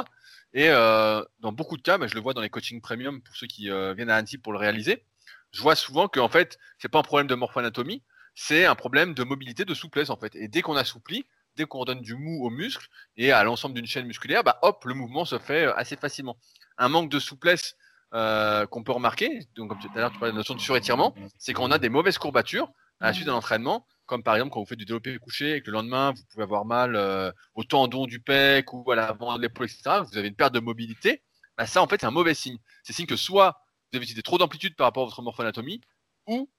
[0.55, 3.35] Et euh, dans beaucoup de cas, mais je le vois dans les coachings premium pour
[3.35, 5.03] ceux qui euh, viennent à Annecy pour le réaliser,
[5.51, 8.01] je vois souvent qu'en fait, c'est pas un problème de morpho-anatomie,
[8.35, 10.33] c'est un problème de mobilité, de souplesse en fait.
[10.35, 11.25] Et dès qu'on assouplit,
[11.57, 12.87] dès qu'on donne du mou aux muscles
[13.17, 16.37] et à l'ensemble d'une chaîne musculaire, bah hop, le mouvement se fait euh, assez facilement.
[16.77, 17.75] Un manque de souplesse
[18.11, 21.13] qu'on peut remarquer, donc comme tout à l'heure tu parlais de la notion de surétirement,
[21.37, 24.59] c'est qu'on a des mauvaises courbatures à la suite d'un entraînement comme par exemple quand
[24.59, 27.63] vous faites du développé couché et que le lendemain vous pouvez avoir mal euh, au
[27.63, 30.01] tendon du pec ou à l'avant de l'épaule, etc.
[30.09, 31.21] Vous avez une perte de mobilité.
[31.57, 32.57] Bah, ça, en fait, c'est un mauvais signe.
[32.83, 35.81] C'est signe que soit vous avez utilisé trop d'amplitude par rapport à votre morphoanatomie,
[36.27, 36.49] ou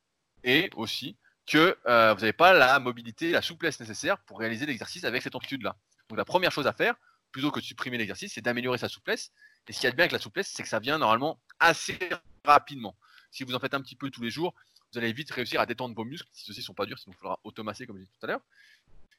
[0.45, 5.05] et aussi que euh, vous n'avez pas la mobilité, la souplesse nécessaire pour réaliser l'exercice
[5.05, 5.77] avec cette amplitude-là.
[6.09, 6.95] Donc la première chose à faire,
[7.31, 9.33] plutôt que de supprimer l'exercice, c'est d'améliorer sa souplesse.
[9.69, 11.41] Et ce qu'il y a de bien avec la souplesse, c'est que ça vient normalement
[11.61, 11.99] assez
[12.45, 12.97] rapidement.
[13.31, 14.55] Si vous en faites un petit peu tous les jours,
[14.97, 17.21] vous allez vite réussir à détendre vos muscles si ceux-ci sont pas durs, sinon il
[17.21, 18.41] faudra automasser comme j'ai dit tout à l'heure.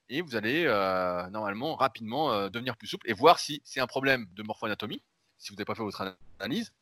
[0.10, 3.86] Et vous allez euh, normalement rapidement euh, devenir plus souple et voir si c'est un
[3.86, 5.04] problème de morpho-anatomie,
[5.38, 6.74] si vous n'avez pas fait votre analyse,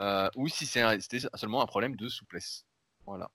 [0.00, 2.66] euh, ou si c'était seulement un problème de souplesse.
[3.06, 3.30] Voilà.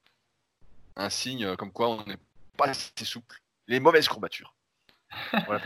[0.96, 2.20] Un signe comme quoi on n'est
[2.56, 3.42] pas assez souple.
[3.68, 4.54] Les mauvaises courbatures.
[5.48, 5.62] voilà,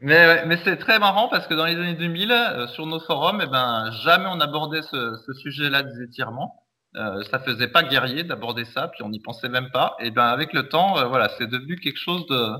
[0.00, 3.46] mais, mais c'est très marrant parce que dans les années 2000, sur nos forums, eh
[3.46, 6.65] ben, jamais on abordait ce, ce sujet-là des étirements.
[6.96, 9.96] Euh, ça faisait pas guerrier d'aborder ça, puis on n'y pensait même pas.
[10.00, 12.52] Et ben avec le temps, euh, voilà, c'est devenu quelque chose de,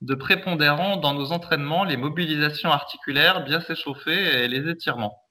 [0.00, 5.22] de prépondérant dans nos entraînements, les mobilisations articulaires, bien s'échauffer et les étirements.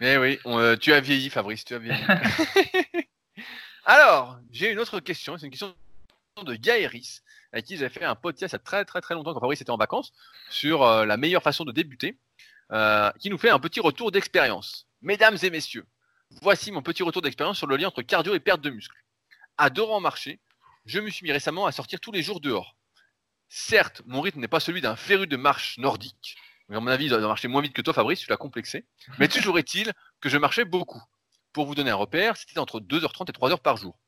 [0.00, 2.00] Mais eh oui, euh, tu as vieilli, Fabrice, tu as vieilli.
[3.84, 5.38] Alors, j'ai une autre question.
[5.38, 5.72] C'est une question
[6.44, 7.20] de Gaëris,
[7.52, 9.60] avec qui j'ai fait un podcast il y a très très très longtemps quand Fabrice
[9.60, 10.12] était en vacances
[10.48, 12.18] sur la meilleure façon de débuter,
[13.18, 14.86] qui nous fait un petit retour d'expérience.
[15.02, 15.84] Mesdames et messieurs,
[16.42, 18.96] Voici mon petit retour d'expérience sur le lien entre cardio et perte de muscle.
[19.58, 20.40] Adorant marcher,
[20.86, 22.76] je me suis mis récemment à sortir tous les jours dehors.
[23.48, 26.36] Certes, mon rythme n'est pas celui d'un féru de marche nordique.
[26.68, 28.86] Mais à mon avis, il doit marcher moins vite que toi, Fabrice, tu l'as complexé.
[29.18, 31.02] Mais toujours est-il que je marchais beaucoup.
[31.52, 33.98] Pour vous donner un repère, c'était entre 2h30 et 3h par jour.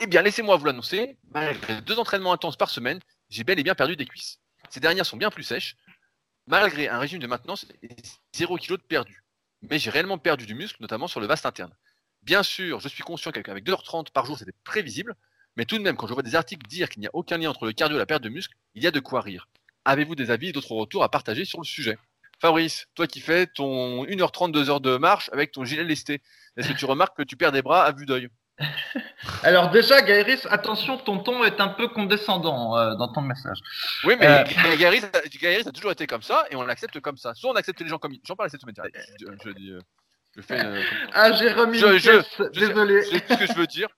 [0.00, 3.74] Eh bien, laissez-moi vous l'annoncer, malgré deux entraînements intenses par semaine, j'ai bel et bien
[3.74, 4.40] perdu des cuisses.
[4.68, 5.76] Ces dernières sont bien plus sèches,
[6.46, 7.96] malgré un régime de maintenance et
[8.34, 9.22] 0 kg de perdu
[9.70, 11.74] mais j'ai réellement perdu du muscle, notamment sur le vaste interne.
[12.22, 15.14] Bien sûr, je suis conscient qu'avec 2h30 par jour, c'était prévisible,
[15.56, 17.50] mais tout de même, quand je vois des articles dire qu'il n'y a aucun lien
[17.50, 19.48] entre le cardio et la perte de muscle, il y a de quoi rire.
[19.84, 21.98] Avez-vous des avis et d'autres retours à partager sur le sujet?
[22.38, 26.20] Fabrice, toi qui fais ton 1h30, 2h de marche avec ton gilet lesté,
[26.56, 28.28] est-ce que tu remarques que tu perds des bras à vue d'œil?
[29.42, 33.58] Alors déjà, Gaëris, attention, ton ton est un peu condescendant euh, dans ton message.
[34.04, 34.76] Oui, mais euh...
[34.76, 35.02] Gaëris,
[35.66, 37.34] a toujours été comme ça et on l'accepte comme ça.
[37.34, 38.20] Soit on accepte les gens comme ils...
[38.24, 38.74] J'en parle cette semaine.
[39.20, 39.80] Je, je, dis, euh,
[40.34, 40.64] je fais.
[40.64, 40.80] Euh,
[41.12, 43.02] ah, j'ai remis je, je, Désolé.
[43.02, 43.88] C'est ce que je veux dire.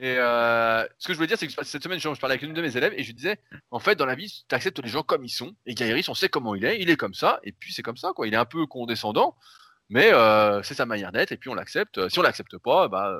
[0.00, 2.54] Et euh, ce que je veux dire, c'est que cette semaine, je parlais avec une
[2.54, 3.40] de mes élèves et je lui disais,
[3.72, 5.54] en fait, dans la vie, tu acceptes les gens comme ils sont.
[5.66, 7.96] Et Gaëris, on sait comment il est, il est comme ça, et puis c'est comme
[7.96, 8.28] ça, quoi.
[8.28, 9.36] Il est un peu condescendant,
[9.88, 12.08] mais euh, c'est sa manière d'être, et puis on l'accepte.
[12.10, 13.12] Si on l'accepte pas, bah,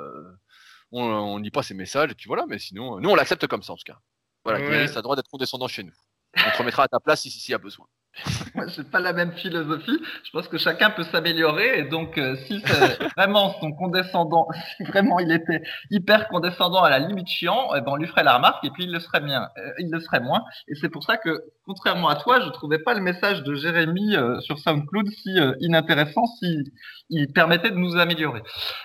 [0.93, 3.63] on, on lit pas ses messages, et puis voilà, mais sinon, nous on l'accepte comme
[3.63, 3.99] ça en tout cas.
[4.45, 4.89] Voilà, ouais.
[4.91, 5.95] a le droit d'être condescendant chez nous.
[6.37, 7.87] On te remettra à ta place si, si, si y a besoin.
[8.55, 9.99] Moi, j'ai pas la même philosophie.
[10.25, 11.79] Je pense que chacun peut s'améliorer.
[11.79, 12.63] Et donc, euh, si
[13.17, 17.93] vraiment son condescendant, si vraiment il était hyper condescendant à la limite chiant, eh ben,
[17.93, 20.21] on lui ferait la remarque et puis il le serait bien, euh, il le serait
[20.21, 20.45] moins.
[20.69, 24.17] Et c'est pour ça que, contrairement à toi, je trouvais pas le message de Jérémy
[24.17, 26.65] euh, sur SoundCloud si inintéressant, si
[27.11, 28.43] il permettait de nous améliorer.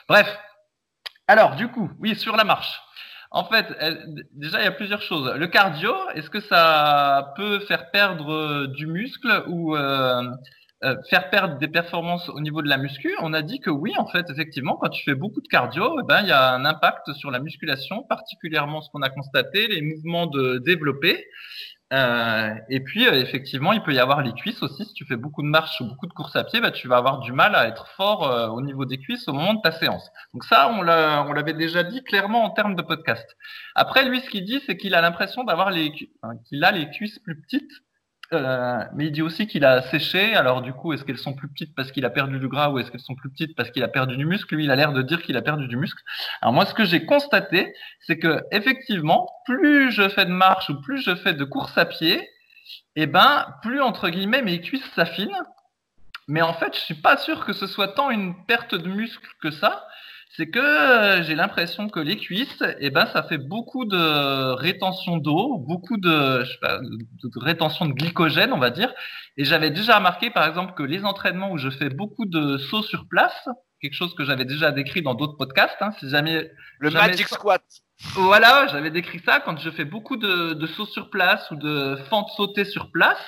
[0.07, 0.37] Bref,
[1.27, 2.81] alors, du coup, oui, sur la marche.
[3.31, 3.65] En fait,
[4.33, 5.33] déjà, il y a plusieurs choses.
[5.35, 10.23] Le cardio, est-ce que ça peut faire perdre du muscle ou euh,
[10.83, 13.93] euh, faire perdre des performances au niveau de la muscu, on a dit que oui,
[13.97, 16.65] en fait, effectivement, quand tu fais beaucoup de cardio, eh ben, il y a un
[16.65, 21.25] impact sur la musculation, particulièrement ce qu'on a constaté, les mouvements de développer.
[21.93, 24.83] Euh, et puis, euh, effectivement, il peut y avoir les cuisses aussi.
[24.85, 26.97] Si tu fais beaucoup de marches ou beaucoup de courses à pied, bah, tu vas
[26.97, 29.71] avoir du mal à être fort euh, au niveau des cuisses au moment de ta
[29.71, 30.09] séance.
[30.33, 33.37] Donc ça, on l'avait déjà dit clairement en termes de podcast.
[33.75, 35.91] Après, lui, ce qu'il dit, c'est qu'il a l'impression d'avoir les,
[36.91, 37.71] cuisses plus petites
[38.33, 40.35] euh, mais il dit aussi qu'il a séché.
[40.35, 42.79] Alors du coup, est-ce qu'elles sont plus petites parce qu'il a perdu du gras ou
[42.79, 44.55] est-ce qu'elles sont plus petites parce qu'il a perdu du muscle?
[44.55, 46.01] Lui, il a l'air de dire qu'il a perdu du muscle.
[46.41, 50.81] Alors moi, ce que j'ai constaté, c'est que effectivement, plus je fais de marche ou
[50.81, 52.29] plus je fais de course à pied,
[52.95, 55.43] eh ben, plus entre guillemets mes cuisses s'affinent.
[56.27, 59.27] Mais en fait, je suis pas sûr que ce soit tant une perte de muscle
[59.41, 59.85] que ça
[60.35, 65.17] c'est que euh, j'ai l'impression que les cuisses, eh ben, ça fait beaucoup de rétention
[65.17, 68.91] d'eau, beaucoup de, je sais pas, de, rétention de glycogène, on va dire.
[69.37, 72.81] Et j'avais déjà remarqué, par exemple, que les entraînements où je fais beaucoup de sauts
[72.81, 73.47] sur place,
[73.79, 77.63] quelque chose que j'avais déjà décrit dans d'autres podcasts, hein, si jamais le magic squat.
[78.15, 81.95] Voilà, j'avais décrit ça quand je fais beaucoup de, de sauts sur place ou de
[82.09, 83.21] fentes sautées sur place.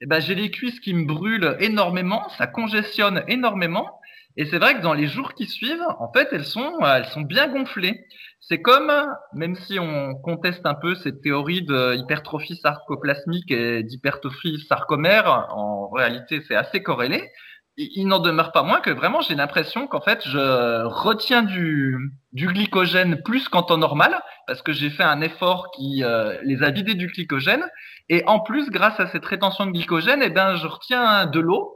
[0.00, 3.98] Eh ben, j'ai les cuisses qui me brûlent énormément, ça congestionne énormément.
[4.36, 7.06] Et c'est vrai que dans les jours qui suivent, en fait, elles sont, euh, elles
[7.06, 8.04] sont bien gonflées.
[8.40, 8.92] C'est comme,
[9.32, 16.42] même si on conteste un peu cette théorie d'hypertrophie sarcoplasmique et d'hypertrophie sarcomère, en réalité,
[16.46, 17.30] c'est assez corrélé.
[17.78, 21.98] Il n'en demeure pas moins que vraiment, j'ai l'impression qu'en fait, je retiens du,
[22.32, 26.62] du glycogène plus qu'en temps normal, parce que j'ai fait un effort qui euh, les
[26.62, 27.64] a vidés du glycogène.
[28.08, 31.75] Et en plus, grâce à cette rétention de glycogène, eh ben, je retiens de l'eau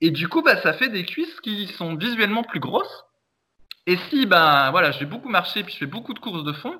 [0.00, 3.04] et du coup, bah, ça fait des cuisses qui sont visuellement plus grosses.
[3.86, 6.78] Et si, ben voilà, j'ai beaucoup marché puis je fais beaucoup de courses de fond,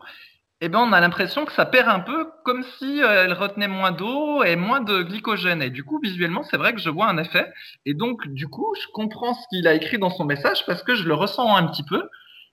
[0.60, 3.68] eh ben on a l'impression que ça perd un peu, comme si euh, elle retenait
[3.68, 5.62] moins d'eau et moins de glycogène.
[5.62, 7.52] Et du coup, visuellement, c'est vrai que je vois un effet.
[7.84, 10.94] Et donc, du coup, je comprends ce qu'il a écrit dans son message parce que
[10.94, 12.08] je le ressens un petit peu.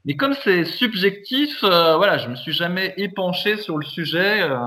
[0.06, 4.42] Mais comme c'est subjectif, euh, voilà, je me suis jamais épanché sur le sujet.
[4.42, 4.58] Euh,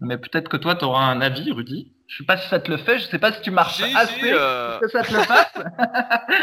[0.00, 1.92] mais peut-être que toi, tu auras un avis, Rudy.
[2.12, 4.32] Je sais pas si ça te le fait, je sais pas si tu marches assez
[4.32, 4.78] euh.
[4.80, 5.50] que ça te le fasse.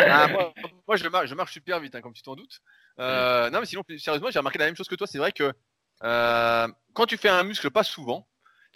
[0.10, 0.28] Ah,
[0.88, 2.60] moi, je, marche, je marche super vite, hein, comme tu t'en doutes.
[3.00, 5.06] Euh, non, mais sinon, sérieusement, j'ai remarqué la même chose que toi.
[5.06, 5.54] C'est vrai que
[6.04, 8.28] euh, quand tu fais un muscle pas souvent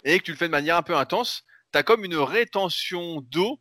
[0.04, 3.20] et que tu le fais de manière un peu intense, tu as comme une rétention
[3.22, 3.58] d'eau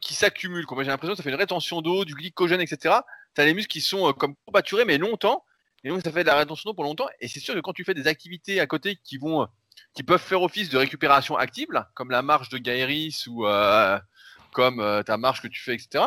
[0.00, 0.64] qui s'accumule.
[0.78, 3.00] J'ai l'impression que ça fait une rétention d'eau, du glycogène, etc.
[3.34, 5.44] Tu as les muscles qui sont comme courbaturés, mais longtemps.
[5.82, 7.08] Et donc, ça fait de la rétention d'eau pour longtemps.
[7.20, 9.46] Et c'est sûr que quand tu fais des activités à côté qui vont
[9.94, 13.98] qui peuvent faire office de récupération active, comme la marche de Gaëris ou euh,
[14.52, 16.04] comme euh, ta marche que tu fais, etc.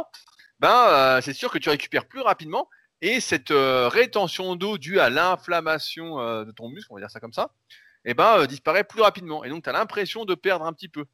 [0.59, 2.69] Ben, euh, c'est sûr que tu récupères plus rapidement
[3.01, 7.31] et cette rétention d'eau due à l'inflammation de ton muscle, on va dire ça comme
[7.31, 7.51] ça,
[8.05, 9.43] eh ben, disparaît plus rapidement.
[9.43, 11.05] Et donc, tu as l'impression de perdre un petit peu.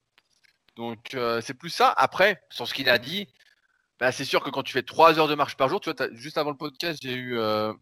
[0.78, 1.90] Donc, c'est plus ça.
[1.90, 3.28] Après, sur ce qu'il a dit,
[4.00, 5.82] ben, c'est sûr que quand tu fais 3 heures de marche par jour,
[6.14, 7.38] juste avant le podcast, j'ai eu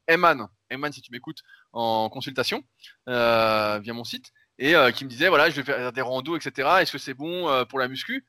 [0.08, 2.64] Eman, Eman, si tu m'écoutes, en consultation
[3.06, 6.70] via mon site et euh, qui me disait voilà, je vais faire des randos, etc.
[6.80, 8.26] Est-ce que c'est bon euh, pour la muscu?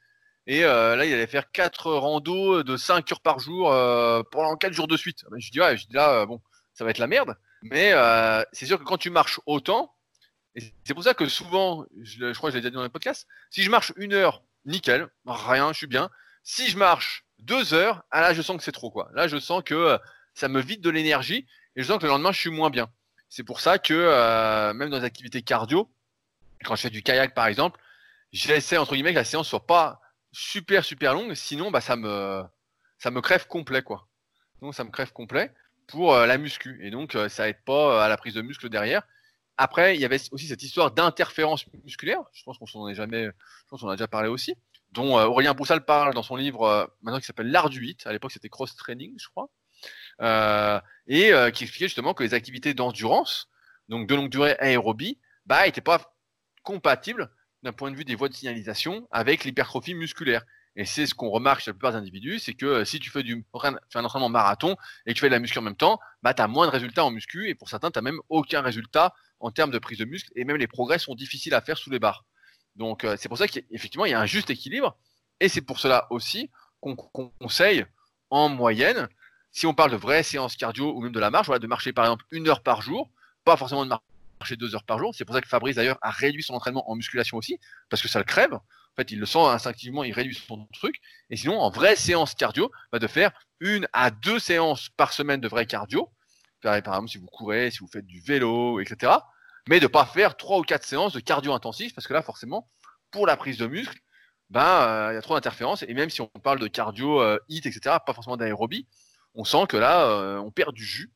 [0.47, 3.69] Et euh, là, il allait faire quatre randos de 5 heures par jour
[4.33, 5.25] pendant 4 jours de suite.
[5.37, 6.41] Je dis ouais, je dis là, bon,
[6.73, 7.37] ça va être la merde.
[7.63, 7.93] Mais
[8.53, 9.95] c'est sûr que quand tu marches autant,
[10.57, 12.89] et c'est pour ça que souvent, je, crois que je l'ai déjà dit dans les
[12.89, 16.11] podcasts, si je marche une heure, nickel, rien, je suis bien.
[16.43, 19.11] Si je marche deux heures, ah là, je sens que c'est trop quoi.
[19.15, 19.99] Là, je sens que
[20.35, 22.91] ça me vide de l'énergie et je sens que le lendemain, je suis moins bien.
[23.29, 25.89] C'est pour ça que même dans les activités cardio,
[26.63, 27.81] quand je fais du kayak par exemple,
[28.33, 30.01] j'essaie entre guillemets que la séance soit pas
[30.33, 32.43] super super longue, sinon bah ça me
[32.99, 34.09] ça me crève complet quoi.
[34.61, 35.53] Donc ça me crève complet
[35.89, 38.43] pour euh, la muscu et donc euh, ça aide pas euh, à la prise de
[38.43, 39.03] muscle derrière.
[39.59, 42.21] Après, il y avait aussi cette histoire d'interférence musculaire.
[42.33, 44.55] Je pense qu'on s'en est jamais, je pense qu'on a déjà parlé aussi,
[44.93, 48.07] dont Aurélien Broussal parle dans son livre maintenant qui s'appelle L'art du 8.
[48.07, 49.51] À l'époque, c'était cross training, je crois,
[51.07, 53.51] et qui expliquait justement que les activités d'endurance,
[53.91, 56.12] donc de longue durée aérobie, bah, n'étaient pas
[56.63, 57.31] compatible
[57.63, 60.45] d'un point de vue des voies de signalisation avec l'hypertrophie musculaire.
[60.75, 63.11] Et c'est ce qu'on remarque chez la plupart des individus, c'est que euh, si tu
[63.11, 66.01] fais, du, un entraînement marathon et que tu fais de la muscu en même temps,
[66.23, 68.63] bah, tu as moins de résultats en muscu et pour certains, tu n'as même aucun
[68.63, 71.77] résultat en termes de prise de muscle et même les progrès sont difficiles à faire
[71.77, 72.25] sous les barres.
[72.75, 74.97] Donc euh, c'est pour ça qu'effectivement, il y a un juste équilibre
[75.41, 76.51] et c'est pour cela aussi
[76.81, 77.85] qu'on conseille
[78.31, 79.09] en moyenne,
[79.51, 81.93] si on parle de vraies séances cardio ou même de la marche, voilà, de marcher
[81.93, 83.11] par exemple une heure par jour,
[83.45, 84.05] pas forcément de marcher
[84.43, 85.15] marcher deux heures par jour.
[85.15, 88.09] C'est pour ça que Fabrice d'ailleurs a réduit son entraînement en musculation aussi, parce que
[88.09, 88.53] ça le crève.
[88.55, 90.97] En fait, il le sent instinctivement, il réduit son truc.
[91.31, 93.31] Et sinon, en vraie séance cardio, bah, de faire
[93.61, 96.11] une à deux séances par semaine de vrai cardio.
[96.61, 99.13] Par exemple, si vous courez, si vous faites du vélo, etc.
[99.69, 102.69] Mais de pas faire trois ou quatre séances de cardio intensif, parce que là, forcément,
[103.13, 103.99] pour la prise de muscle,
[104.51, 107.97] ben il y a trop d'interférences et même si on parle de cardio, hit, etc.,
[108.05, 108.87] pas forcément d'aérobie,
[109.35, 111.11] on sent que là on perd du jus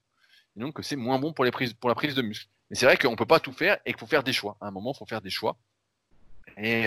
[0.56, 2.48] et donc c'est moins bon pour les prises pour la prise de muscle.
[2.70, 4.56] Mais c'est vrai qu'on peut pas tout faire et qu'il faut faire des choix.
[4.60, 5.56] À un moment, il faut faire des choix.
[6.56, 6.86] Et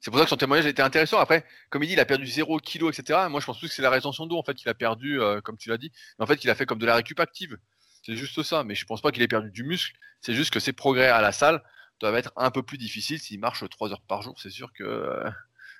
[0.00, 1.18] c'est pour ça que son témoignage était intéressant.
[1.18, 3.26] Après, comme il dit, il a perdu 0 kg, etc.
[3.30, 5.56] Moi, je pense plus que c'est la rétention d'eau, en fait, qu'il a perdu, comme
[5.56, 5.92] tu l'as dit.
[6.18, 7.56] Mais en fait, qu'il a fait comme de la récup active.
[8.04, 8.64] C'est juste ça.
[8.64, 9.96] Mais je pense pas qu'il ait perdu du muscle.
[10.20, 11.62] C'est juste que ses progrès à la salle
[12.00, 14.40] doivent être un peu plus difficiles s'il marche 3 heures par jour.
[14.40, 15.22] C'est sûr que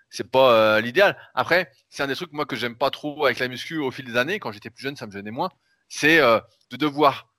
[0.09, 1.17] c'est pas l'idéal.
[1.35, 4.05] Après, c'est un des trucs moi que j'aime pas trop avec la muscu au fil
[4.05, 4.39] des années.
[4.39, 5.51] Quand j'étais plus jeune, ça me gênait moins.
[5.89, 7.32] C'est de devoir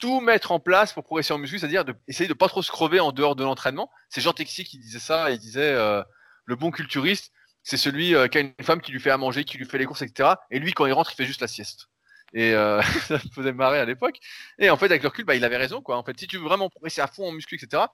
[0.00, 2.98] tout mettre en place pour progresser en muscu, c'est-à-dire essayer de pas trop se crever
[2.98, 3.90] en dehors de l'entraînement.
[4.08, 6.02] C'est Jean Texier qui disait ça, il disait euh,
[6.46, 7.32] le bon culturiste,
[7.62, 9.78] c'est celui euh, qui a une femme qui lui fait à manger, qui lui fait
[9.78, 10.30] les courses, etc.
[10.50, 11.88] Et lui, quand il rentre, il fait juste la sieste.
[12.32, 14.18] Et euh, ça me faisait marrer à l'époque.
[14.58, 15.82] Et en fait, avec le recul, bah, il avait raison.
[15.86, 17.84] En fait, si tu veux vraiment progresser à fond en muscu, etc.,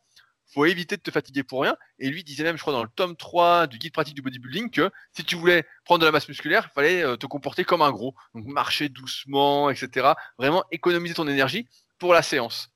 [0.54, 1.76] faut éviter de te fatiguer pour rien.
[1.98, 4.70] Et lui disait même, je crois, dans le tome 3 du guide pratique du bodybuilding,
[4.70, 7.90] que si tu voulais prendre de la masse musculaire, il fallait te comporter comme un
[7.90, 8.14] gros.
[8.32, 10.12] Donc marcher doucement, etc.
[10.38, 11.66] Vraiment économiser ton énergie
[11.99, 12.70] pour la séance.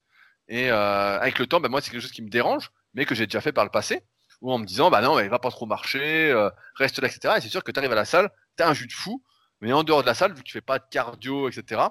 [0.48, 3.14] Et euh, avec le temps, bah, moi, c'est quelque chose qui me dérange, mais que
[3.14, 4.02] j'ai déjà fait par le passé,
[4.40, 7.34] où en me disant, bah non, mais va pas trop marcher, euh, reste là, etc.
[7.38, 9.22] Et c'est sûr que tu arrives à la salle, tu as un jus de fou,
[9.60, 11.82] mais en dehors de la salle, vu que tu fais pas de cardio, etc.,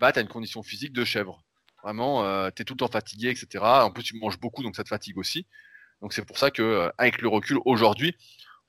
[0.00, 1.44] bah, tu as une condition physique de chèvre.
[1.84, 3.64] Vraiment, euh, tu es tout le temps fatigué, etc.
[3.64, 5.46] En plus, tu manges beaucoup, donc ça te fatigue aussi.
[6.02, 8.16] Donc c'est pour ça que, avec le recul, aujourd'hui,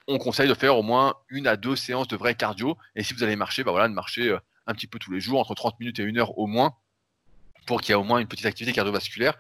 [0.07, 2.77] on conseille de faire au moins une à deux séances de vrai cardio.
[2.95, 4.35] Et si vous allez marcher, bah voilà, de marcher
[4.67, 6.75] un petit peu tous les jours, entre 30 minutes et une heure au moins,
[7.65, 9.37] pour qu'il y ait au moins une petite activité cardiovasculaire,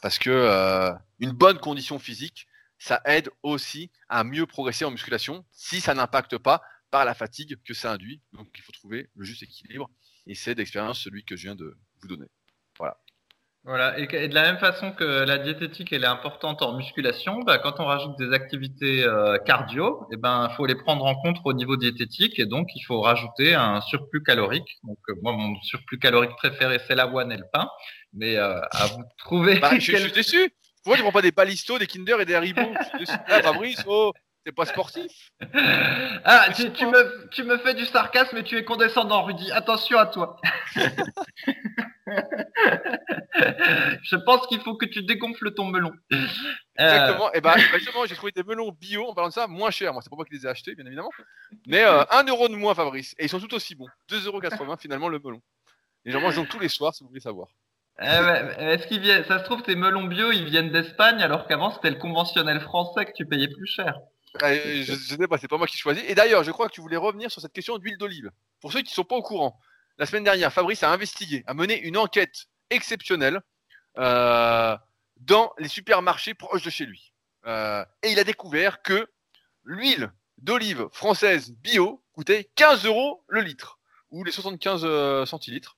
[0.00, 2.46] parce que euh, une bonne condition physique,
[2.78, 7.56] ça aide aussi à mieux progresser en musculation si ça n'impacte pas par la fatigue
[7.64, 8.20] que ça induit.
[8.32, 9.88] Donc il faut trouver le juste équilibre.
[10.26, 12.26] Et c'est d'expérience celui que je viens de vous donner.
[12.78, 12.98] Voilà.
[13.64, 17.58] Voilà, et, de la même façon que la diététique elle est importante en musculation, bah,
[17.58, 21.36] quand on rajoute des activités euh, cardio, et eh ben faut les prendre en compte
[21.44, 24.80] au niveau diététique et donc il faut rajouter un surplus calorique.
[24.82, 27.68] Donc euh, moi mon surplus calorique préféré c'est l'avoine et le pain,
[28.12, 29.60] mais euh, à vous trouver.
[29.60, 30.52] Bah, je, suis déçu.
[30.82, 32.62] Pourquoi tu prends pas des balistos, des Kinder et des Haribo?
[32.98, 34.12] Je suis ah, Fabrice, oh,
[34.44, 35.30] t'es pas sportif?
[36.24, 39.50] Ah, tu, tu, me, tu me fais du sarcasme et tu es condescendant, Rudy.
[39.50, 40.36] Attention à toi.
[44.02, 45.90] je pense qu'il faut que tu dégonfles ton melon.
[46.78, 47.32] Exactement.
[47.32, 49.92] Et bah, justement, j'ai trouvé des melons bio, en parlant de ça, moins chers.
[49.92, 51.10] Moi, c'est pas moi qui les ai achetés, bien évidemment.
[51.66, 53.16] Mais euh, 1 euro de moins, Fabrice.
[53.18, 53.88] Et ils sont tout aussi bons.
[54.08, 55.40] 2,80 euros finalement le melon.
[56.04, 57.48] Et j'en mange donc tous les soirs, si vous voulez savoir.
[58.00, 61.70] Eh est-ce qu'ils viennent Ça se trouve, tes melons bio, ils viennent d'Espagne, alors qu'avant,
[61.70, 63.98] c'était le conventionnel français que tu payais plus cher.
[64.40, 66.02] Je, je sais pas, c'est pas moi qui choisis.
[66.06, 68.30] Et d'ailleurs, je crois que tu voulais revenir sur cette question d'huile d'olive.
[68.60, 69.58] Pour ceux qui sont pas au courant,
[69.98, 73.40] la semaine dernière, Fabrice a investigué, a mené une enquête exceptionnelle
[73.98, 74.76] euh,
[75.18, 77.12] dans les supermarchés proches de chez lui.
[77.46, 79.06] Euh, et il a découvert que
[79.64, 83.78] l'huile d'olive française bio coûtait 15 euros le litre,
[84.10, 85.76] ou les 75 euh, centilitres,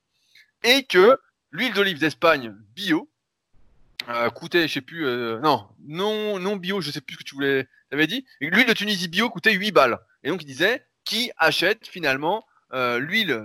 [0.62, 1.18] et que
[1.50, 3.10] l'huile d'olive d'Espagne bio
[4.34, 5.04] coûtait, je sais plus,
[5.42, 8.26] non, non, non bio, je sais plus ce que tu voulais, avais dit.
[8.40, 9.98] L'huile de Tunisie bio coûtait 8 balles.
[10.22, 13.40] Et donc il disait, qui achète finalement l'huile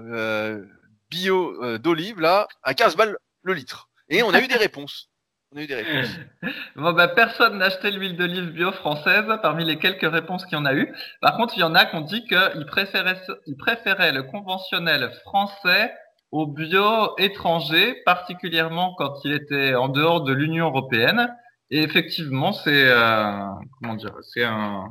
[1.10, 3.90] bio d'olive là à 15 balles le litre?
[4.10, 5.10] Et on a eu des réponses.
[5.52, 6.16] On a eu des réponses.
[6.76, 10.62] bon, bah, personne n'a acheté l'huile d'olive bio française parmi les quelques réponses qu'il y
[10.62, 10.94] en a eu.
[11.22, 15.12] Par contre, il y en a qui ont dit qu'ils préféraient, ils préféraient le conventionnel
[15.24, 15.92] français
[16.32, 21.30] au bio étranger, particulièrement quand il était en dehors de l'Union européenne.
[21.72, 23.46] Et effectivement, c'est euh,
[23.80, 24.90] comment dire, c'est un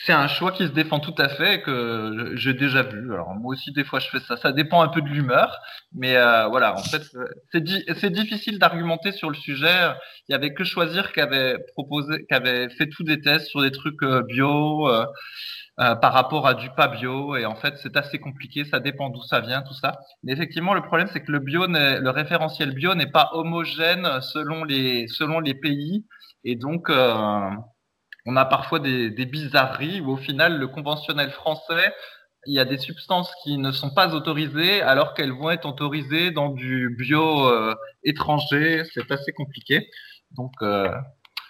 [0.00, 3.12] c'est un choix qui se défend tout à fait et que j'ai déjà vu.
[3.12, 4.36] Alors moi aussi des fois je fais ça.
[4.36, 5.58] Ça dépend un peu de l'humeur,
[5.92, 6.74] mais euh, voilà.
[6.74, 7.02] En fait,
[7.52, 7.64] c'est
[7.98, 9.90] c'est difficile d'argumenter sur le sujet.
[10.28, 13.60] Il y avait que choisir qui avait proposé, qui avait fait tous des tests sur
[13.62, 15.04] des trucs euh, bio euh,
[15.80, 17.36] euh, par rapport à du pas bio.
[17.36, 18.64] Et en fait, c'est assez compliqué.
[18.64, 20.00] Ça dépend d'où ça vient, tout ça.
[20.22, 24.64] Mais effectivement, le problème c'est que le bio, le référentiel bio n'est pas homogène selon
[24.64, 26.04] les selon les pays.
[26.44, 27.50] Et donc, euh,
[28.26, 31.92] on a parfois des, bizarreries où au final, le conventionnel français,
[32.46, 36.30] il y a des substances qui ne sont pas autorisées alors qu'elles vont être autorisées
[36.30, 37.74] dans du bio euh,
[38.04, 38.82] étranger.
[38.94, 39.88] C'est assez compliqué.
[40.32, 40.90] Donc, euh,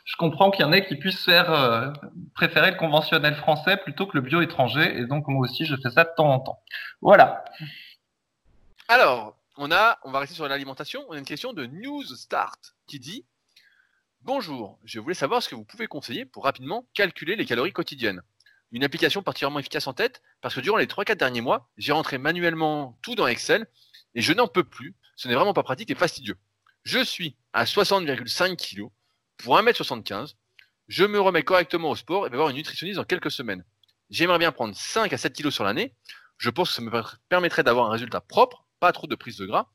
[0.08, 1.92] je comprends qu'il y en ait qui puissent faire euh,
[2.34, 4.96] préférer le conventionnel français plutôt que le bio étranger.
[4.96, 6.62] Et donc, moi aussi, je fais ça de temps en temps.
[7.02, 7.44] Voilà.
[8.88, 11.04] Alors, on on va rester sur l'alimentation.
[11.10, 13.26] On a une question de News Start qui dit
[14.22, 18.22] Bonjour, je voulais savoir ce que vous pouvez conseiller pour rapidement calculer les calories quotidiennes.
[18.72, 22.16] Une application particulièrement efficace en tête parce que durant les 3-4 derniers mois, j'ai rentré
[22.16, 23.66] manuellement tout dans Excel
[24.14, 24.94] et je n'en peux plus.
[25.16, 26.38] Ce n'est vraiment pas pratique et fastidieux.
[26.84, 28.90] Je suis à 60,5 kg
[29.38, 30.34] pour 1m75.
[30.88, 33.64] Je me remets correctement au sport et vais voir une nutritionniste dans quelques semaines.
[34.10, 35.94] j'aimerais bien prendre 5 à 7 kilos sur l'année.
[36.38, 36.90] Je pense que ça me
[37.28, 39.66] permettrait d'avoir un résultat propre, pas trop de prise de gras,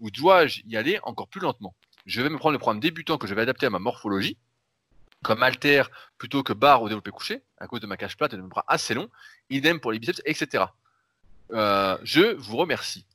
[0.00, 1.74] ou dois-je y aller encore plus lentement?
[2.06, 4.36] Je vais me prendre le programme débutant que je vais adapter à ma morphologie,
[5.22, 5.84] comme alter
[6.16, 8.48] plutôt que barre au développé couché, à cause de ma cage plate et de mes
[8.48, 9.08] bras assez longs,
[9.50, 10.64] idem pour les biceps, etc.
[11.52, 13.06] Euh, je vous remercie.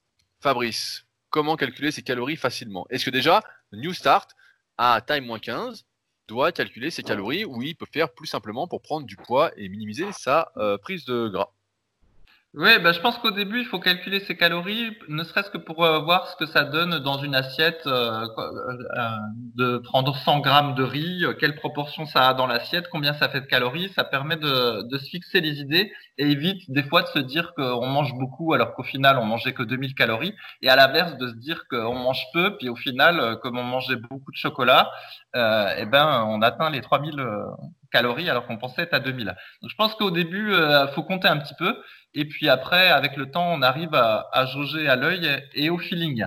[0.41, 2.85] Fabrice, comment calculer ses calories facilement?
[2.89, 4.35] Est-ce que déjà, New Start,
[4.77, 5.85] à taille moins 15,
[6.27, 9.69] doit calculer ses calories ou il peut faire plus simplement pour prendre du poids et
[9.69, 11.51] minimiser sa euh, prise de gras
[12.55, 15.83] oui, bah, je pense qu'au début, il faut calculer ses calories, ne serait-ce que pour
[15.83, 19.09] euh, voir ce que ça donne dans une assiette, euh, euh,
[19.55, 23.41] de prendre 100 grammes de riz, quelle proportion ça a dans l'assiette, combien ça fait
[23.41, 23.89] de calories.
[23.95, 27.55] Ça permet de, de, se fixer les idées et évite des fois de se dire
[27.55, 30.35] qu'on mange beaucoup alors qu'au final, on mangeait que 2000 calories.
[30.61, 33.95] Et à l'inverse, de se dire qu'on mange peu, puis au final, comme on mangeait
[33.95, 34.91] beaucoup de chocolat,
[35.33, 37.15] eh ben, on atteint les 3000
[37.93, 39.27] calories alors qu'on pensait être à 2000.
[39.61, 41.75] Donc je pense qu'au début, il faut compter un petit peu.
[42.13, 45.77] Et puis après, avec le temps, on arrive à, à jauger à l'œil et au
[45.77, 46.25] feeling.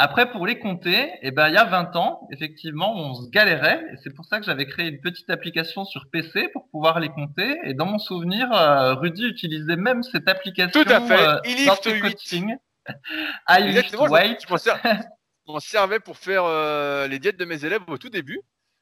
[0.00, 3.82] Après, pour les compter, eh ben, il y a 20 ans, effectivement, on se galérait.
[3.92, 7.08] Et c'est pour ça que j'avais créé une petite application sur PC pour pouvoir les
[7.08, 7.58] compter.
[7.64, 11.20] Et dans mon souvenir, euh, Rudy utilisait même cette application Tout à fait.
[11.20, 12.54] Euh, il dans ses coachings.
[13.48, 13.72] I.
[13.82, 18.38] Je m'en servais pour faire euh, les diètes de mes élèves au tout début.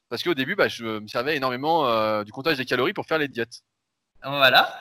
[0.09, 3.19] Parce qu'au début, bah, je me servais énormément euh, du comptage des calories pour faire
[3.19, 3.63] les diètes.
[4.23, 4.73] Voilà.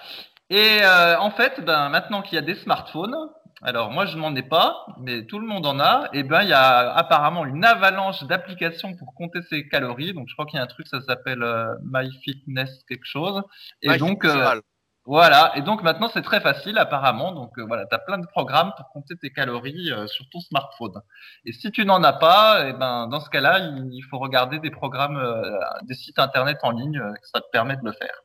[0.49, 3.15] Et euh, en fait, ben, maintenant qu'il y a des smartphones,
[3.61, 6.49] alors moi je n'en ai pas, mais tout le monde en a, et ben il
[6.49, 10.13] y a apparemment une avalanche d'applications pour compter ses calories.
[10.13, 13.41] Donc je crois qu'il y a un truc, ça s'appelle euh, MyFitness quelque chose.
[13.81, 14.61] Et donc euh,
[15.05, 17.31] voilà, et donc maintenant c'est très facile apparemment.
[17.31, 21.01] Donc voilà, tu as plein de programmes pour compter tes calories sur ton smartphone.
[21.45, 24.71] Et si tu n'en as pas, et ben dans ce cas-là, il, faut regarder des
[24.71, 25.21] programmes,
[25.83, 28.23] des sites internet en ligne, ça te permet de le faire.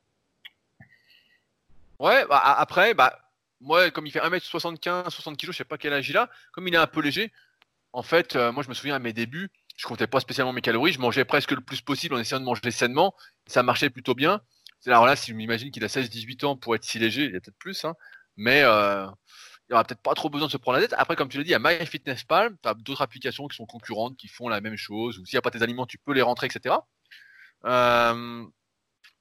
[2.01, 3.19] Ouais, bah, après, bah,
[3.61, 6.67] moi, comme il fait 1m75, 60 kg, je sais pas quel âge il a, comme
[6.67, 7.31] il est un peu léger,
[7.93, 10.63] en fait, euh, moi, je me souviens à mes débuts, je comptais pas spécialement mes
[10.63, 13.15] calories, je mangeais presque le plus possible en essayant de manger sainement,
[13.47, 14.41] ça marchait plutôt bien.
[14.87, 17.37] Alors là, si je m'imagine qu'il a 16-18 ans pour être si léger, il y
[17.37, 17.95] a peut-être plus, hein,
[18.37, 19.07] mais euh,
[19.71, 20.99] il aura peut-être pas trop besoin de se prendre la tête.
[20.99, 23.67] Après, comme tu l'as dit, il y a MyFitnessPal, tu as d'autres applications qui sont
[23.67, 26.13] concurrentes, qui font la même chose, ou s'il n'y a pas tes aliments, tu peux
[26.13, 26.75] les rentrer, etc.
[27.65, 28.45] Euh,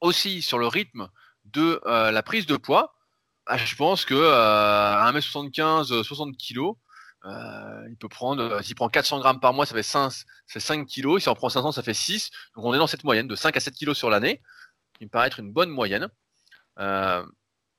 [0.02, 1.10] aussi, sur le rythme,
[1.46, 2.96] de euh, la prise de poids,
[3.46, 6.74] ah, je pense que euh, à 1m75, 60 kg,
[7.90, 10.12] il peut prendre, s'il prend 400 grammes par mois, ça fait 5,
[10.48, 11.20] 5 kg.
[11.20, 12.32] Si on prend 500, ça fait 6.
[12.56, 14.42] Donc on est dans cette moyenne de 5 à 7 kg sur l'année,
[15.00, 16.10] qui me paraît être une bonne moyenne.
[16.78, 17.26] Euh,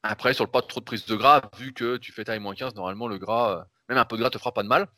[0.02, 2.40] après, sur le pas de trop de prise de gras, vu que tu fais taille
[2.40, 4.88] moins 15, normalement le gras, même un peu de gras te fera pas de mal.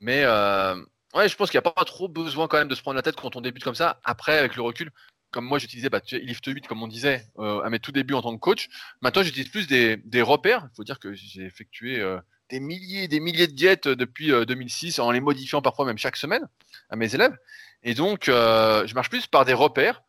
[0.00, 2.96] Mais ouais, je pense qu'il n'y a pas trop besoin quand même de se prendre
[2.96, 4.00] la tête quand on débute comme ça.
[4.04, 4.90] Après, avec le recul,
[5.30, 8.22] comme moi j'utilisais bah, Lift 8 comme on disait euh, à mes tout débuts en
[8.22, 8.68] tant que coach.
[9.02, 10.68] Maintenant j'utilise plus des, repères.
[10.72, 12.18] Il faut dire que j'ai effectué euh,
[12.50, 15.98] des milliers et des milliers de diètes depuis 2006 euh, en les modifiant parfois même
[15.98, 16.48] chaque semaine
[16.90, 17.36] à mes élèves.
[17.82, 20.02] Et donc je marche plus par des repères.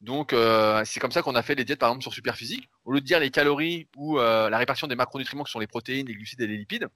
[0.00, 0.34] Donc
[0.84, 2.68] c'est comme ça qu'on a fait les diètes par exemple sur Superphysique.
[2.84, 6.06] Au lieu de dire les calories ou la répartition des macronutriments qui sont les protéines,
[6.06, 6.88] les glucides et les lipides,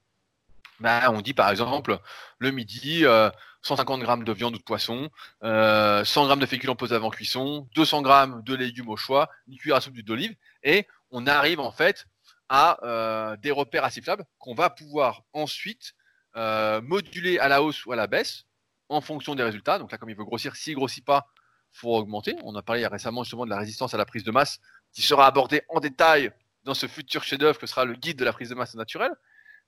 [0.81, 1.99] bah, on dit par exemple
[2.39, 3.05] le midi
[3.63, 7.69] 150 grammes de viande ou de poisson, 100 euh, grammes de féculents posés avant cuisson,
[7.75, 11.61] 200 grammes de légumes au choix, une cuillère à soupe d'huile d'olive, et on arrive
[11.61, 12.07] en fait
[12.49, 15.95] à euh, des repères assiflables qu'on va pouvoir ensuite
[16.37, 18.45] euh, moduler à la hausse ou à la baisse
[18.89, 19.79] en fonction des résultats.
[19.79, 21.27] Donc là, comme il veut grossir, s'il grossit pas,
[21.79, 22.37] faut augmenter.
[22.43, 24.61] On a parlé récemment justement de la résistance à la prise de masse,
[24.93, 26.33] qui sera abordée en détail
[26.65, 29.13] dans ce futur chef-d'œuvre que sera le guide de la prise de masse naturelle.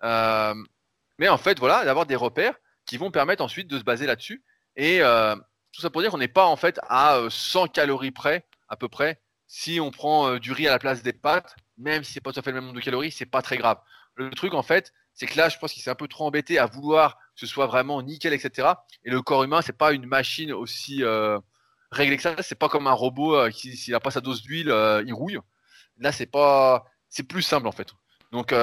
[0.03, 2.55] mais en fait, voilà, d'avoir des repères
[2.87, 4.43] qui vont permettre ensuite de se baser là-dessus.
[4.77, 5.37] Et euh,
[5.73, 8.77] tout ça pour dire qu'on n'est pas en fait à 100 euh, calories près, à
[8.77, 9.21] peu près.
[9.47, 12.33] Si on prend euh, du riz à la place des pâtes, même si c'est pas
[12.33, 13.79] tout à fait le même nombre de calories, c'est pas très grave.
[14.15, 16.59] Le truc en fait, c'est que là, je pense qu'il s'est un peu trop embêté
[16.59, 18.69] à vouloir que ce soit vraiment nickel, etc.
[19.05, 21.03] Et le corps humain, c'est pas une machine aussi
[21.91, 22.35] réglée que ça.
[22.43, 24.75] C'est pas comme un robot qui, s'il a pas sa dose d'huile,
[25.07, 25.39] il rouille.
[25.99, 27.89] Là, c'est pas, c'est plus simple en fait.
[28.33, 28.55] Donc,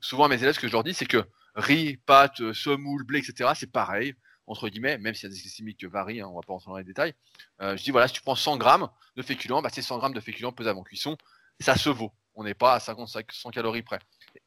[0.00, 1.24] souvent à mes élèves, ce que je leur dis, c'est que
[1.58, 3.50] riz, pâtes, euh, semoule, blé, etc.
[3.54, 4.14] C'est pareil,
[4.46, 6.70] entre guillemets, même s'il y a des glycémiques qui varient, hein, on va pas rentrer
[6.70, 7.14] dans les détails.
[7.60, 10.14] Euh, je dis voilà, si tu prends 100 grammes de féculents, bah, c'est 100 grammes
[10.14, 11.16] de féculents pesés avant cuisson,
[11.60, 12.12] ça se vaut.
[12.34, 13.98] On n'est pas à 55 100 calories près.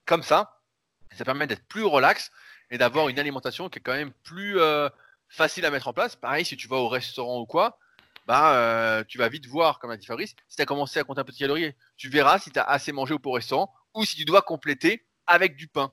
[0.06, 0.62] Comme ça,
[1.12, 2.32] ça permet d'être plus relax
[2.70, 4.90] et d'avoir une alimentation qui est quand même plus euh,
[5.28, 6.16] facile à mettre en place.
[6.16, 7.78] Pareil, si tu vas au restaurant ou quoi,
[8.28, 11.22] bah, tu vas vite voir, comme a dit Fabrice, si tu as commencé à compter
[11.22, 14.06] un peu de calories, tu verras si tu as assez mangé au au restaurant ou
[14.06, 15.92] si tu dois compléter avec du pain.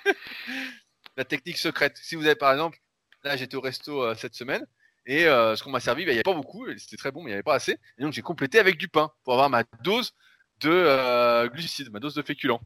[1.16, 1.96] la technique secrète.
[1.96, 2.78] Si vous avez par exemple,
[3.24, 4.66] là j'étais au resto euh, cette semaine
[5.06, 7.22] et euh, ce qu'on m'a servi, bah, il n'y avait pas beaucoup, c'était très bon,
[7.22, 7.78] mais il n'y avait pas assez.
[7.98, 10.14] Et donc j'ai complété avec du pain pour avoir ma dose
[10.60, 12.60] de glucides, ma dose de féculents.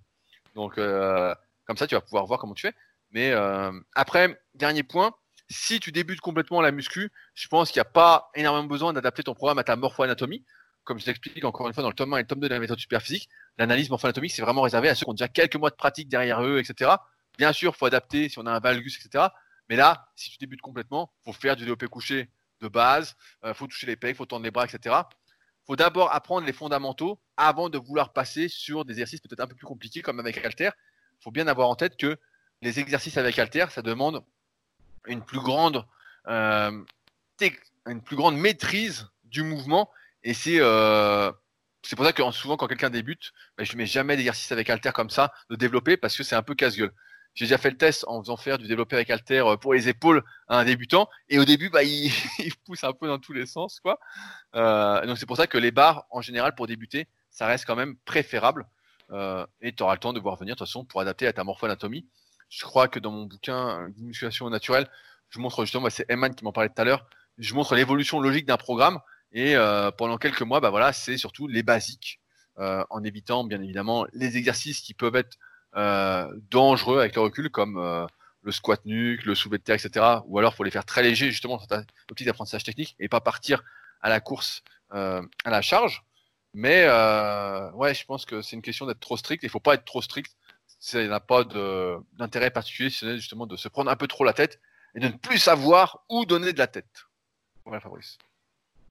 [0.54, 2.74] Donc, comme ça, tu vas pouvoir voir comment tu fais.
[3.11, 3.32] Mais
[3.94, 5.14] après, dernier point,
[5.49, 9.22] si tu débutes complètement la muscu, je pense qu'il n'y a pas énormément besoin d'adapter
[9.22, 10.44] ton programme à ta morpho-anatomie.
[10.84, 12.55] Comme je t'explique encore une fois dans le tome 1 et le tome 2 de
[12.55, 13.28] la méthode superphysique,
[13.59, 16.42] l'analyse morpho-anatomique, c'est vraiment réservé à ceux qui ont déjà quelques mois de pratique derrière
[16.42, 16.92] eux, etc.
[17.38, 19.26] Bien sûr, il faut adapter si on a un valgus, etc.
[19.68, 22.30] Mais là, si tu débutes complètement, il faut faire du développé couché
[22.61, 24.94] de base, il euh, faut toucher les pecs, il faut tendre les bras, etc.
[24.94, 29.47] Il faut d'abord apprendre les fondamentaux avant de vouloir passer sur des exercices peut-être un
[29.47, 30.70] peu plus compliqués comme avec Alter.
[31.20, 32.16] Il faut bien avoir en tête que
[32.62, 34.24] les exercices avec Alter, ça demande
[35.07, 35.84] une plus grande,
[36.28, 36.70] euh,
[37.86, 39.90] une plus grande maîtrise du mouvement.
[40.22, 41.30] Et c'est euh,
[41.96, 44.90] pour ça que souvent quand quelqu'un débute, ben, je ne mets jamais d'exercice avec Alter
[44.92, 46.92] comme ça de développer parce que c'est un peu casse-gueule.
[47.34, 49.88] J'ai déjà fait le test en faisant faire du développé avec Alter euh, pour les
[49.88, 51.09] épaules à un débutant.
[51.28, 52.11] Et au début, bah, il,
[52.64, 53.80] pousse un peu dans tous les sens.
[53.80, 53.98] Quoi.
[55.07, 57.96] donc c'est pour ça que les barres, en général, pour débuter, ça reste quand même
[58.04, 58.66] préférable.
[59.61, 61.44] et tu auras le temps de voir venir, de toute façon, pour adapter à ta
[61.44, 62.07] morpho-anatomie
[62.49, 64.88] je crois que dans mon bouquin musculation naturelle,
[65.30, 67.07] je montre justement, c'est Eman qui m'en parlait tout à l'heure,
[67.38, 69.01] je montre l'évolution logique d'un programme
[69.32, 72.20] et euh, pendant quelques mois, bah voilà, c'est surtout les basiques,
[72.59, 75.36] euh, en évitant bien évidemment les exercices qui peuvent être
[75.76, 78.07] euh, dangereux avec le recul, comme
[78.42, 80.20] le squat nuque, le soulevé de terre, etc.
[80.26, 81.84] Ou alors, faut les faire très légers justement dans le
[82.14, 83.62] petit apprentissage technique et pas partir
[84.01, 86.03] à la course à la charge.
[86.55, 86.86] Mais
[87.74, 89.42] ouais, je pense que c'est une question d'être trop strict.
[89.42, 90.34] Il faut pas être trop strict
[90.79, 91.45] ça n'a pas
[92.12, 94.61] d'intérêt particulier, c'est justement de se prendre un peu trop la tête
[94.95, 97.07] et de ne plus savoir où donner de la tête.
[97.64, 98.18] Voilà, Fabrice.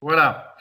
[0.02, 0.56] Voilà.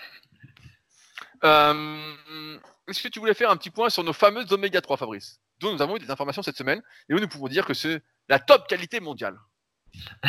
[1.43, 2.59] Euh,
[2.89, 5.41] est-ce que tu voulais faire un petit point sur nos fameuses oméga 3, Fabrice?
[5.61, 8.03] Dont nous avons eu des informations cette semaine et où nous pouvons dire que c'est
[8.29, 9.39] la top qualité mondiale.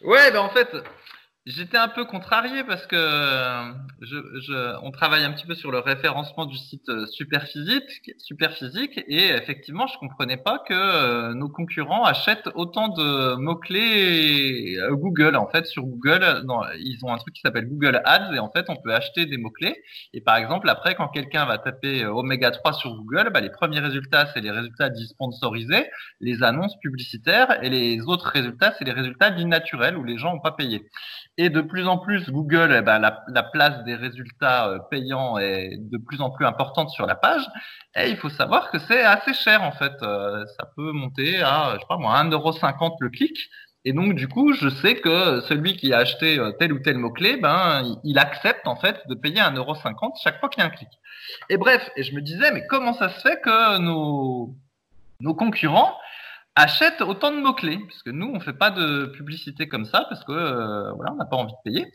[0.00, 0.74] ouais, ben en fait,
[1.48, 3.72] J'étais un peu contrarié parce que euh,
[4.02, 9.28] je, on travaille un petit peu sur le référencement du site euh, Superphysique, Superphysique et
[9.30, 15.36] effectivement, je comprenais pas que euh, nos concurrents achètent autant de mots-clés Google.
[15.36, 16.44] En fait, sur Google,
[16.80, 19.38] ils ont un truc qui s'appelle Google Ads et en fait, on peut acheter des
[19.38, 19.82] mots-clés.
[20.12, 23.80] Et par exemple, après, quand quelqu'un va taper Oméga 3 sur Google, bah, les premiers
[23.80, 25.86] résultats, c'est les résultats dits sponsorisés,
[26.20, 30.34] les annonces publicitaires et les autres résultats, c'est les résultats dits naturels où les gens
[30.34, 30.84] n'ont pas payé.
[31.40, 35.38] Et de plus en plus, Google, eh ben, la, la, place des résultats euh, payants
[35.38, 37.48] est de plus en plus importante sur la page.
[37.94, 39.92] Et il faut savoir que c'est assez cher en fait.
[40.02, 43.38] Euh, ça peut monter à, je sais pas moi, 1,50€ le clic.
[43.84, 46.98] Et donc du coup, je sais que celui qui a acheté euh, tel ou tel
[46.98, 50.70] mot-clé, ben, il accepte en fait de payer 1,50€ chaque fois qu'il y a un
[50.70, 50.88] clic.
[51.50, 54.56] Et bref, et je me disais, mais comment ça se fait que nos,
[55.20, 55.96] nos concurrents
[56.58, 60.24] achète autant de mots-clés, parce que nous, on fait pas de publicité comme ça, parce
[60.24, 61.86] que euh, voilà, on n'a pas envie de payer.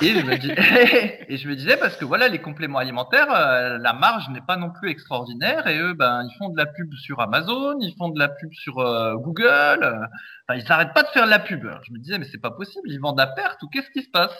[0.00, 0.32] Et je, me
[1.32, 4.56] et je me disais, parce que voilà, les compléments alimentaires, euh, la marge n'est pas
[4.56, 8.08] non plus extraordinaire, et eux, ben, ils font de la pub sur Amazon, ils font
[8.08, 10.08] de la pub sur euh, Google,
[10.48, 11.66] enfin, ils n'arrêtent pas de faire de la pub.
[11.82, 14.10] je me disais, mais c'est pas possible, ils vendent à perte, ou qu'est-ce qui se
[14.10, 14.36] passe?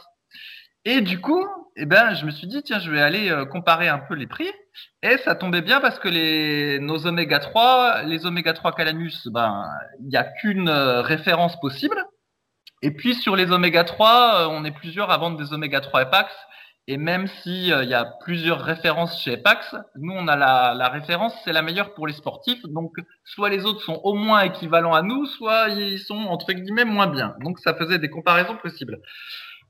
[0.84, 3.88] Et du coup, eh ben, je me suis dit, tiens, je vais aller euh, comparer
[3.88, 4.50] un peu les prix.
[5.02, 9.64] Et ça tombait bien parce que les, nos oméga 3, les oméga 3 Calamus, ben,
[10.00, 12.04] il n'y a qu'une euh, référence possible.
[12.82, 16.02] Et puis sur les oméga 3, euh, on est plusieurs à vendre des oméga 3
[16.02, 16.32] Epax.
[16.88, 20.88] Et même s'il il y a plusieurs références chez Epax, nous on a la, la
[20.88, 22.62] référence, c'est la meilleure pour les sportifs.
[22.64, 22.92] Donc
[23.24, 27.06] soit les autres sont au moins équivalents à nous, soit ils sont entre guillemets moins
[27.06, 27.36] bien.
[27.40, 28.98] Donc ça faisait des comparaisons possibles.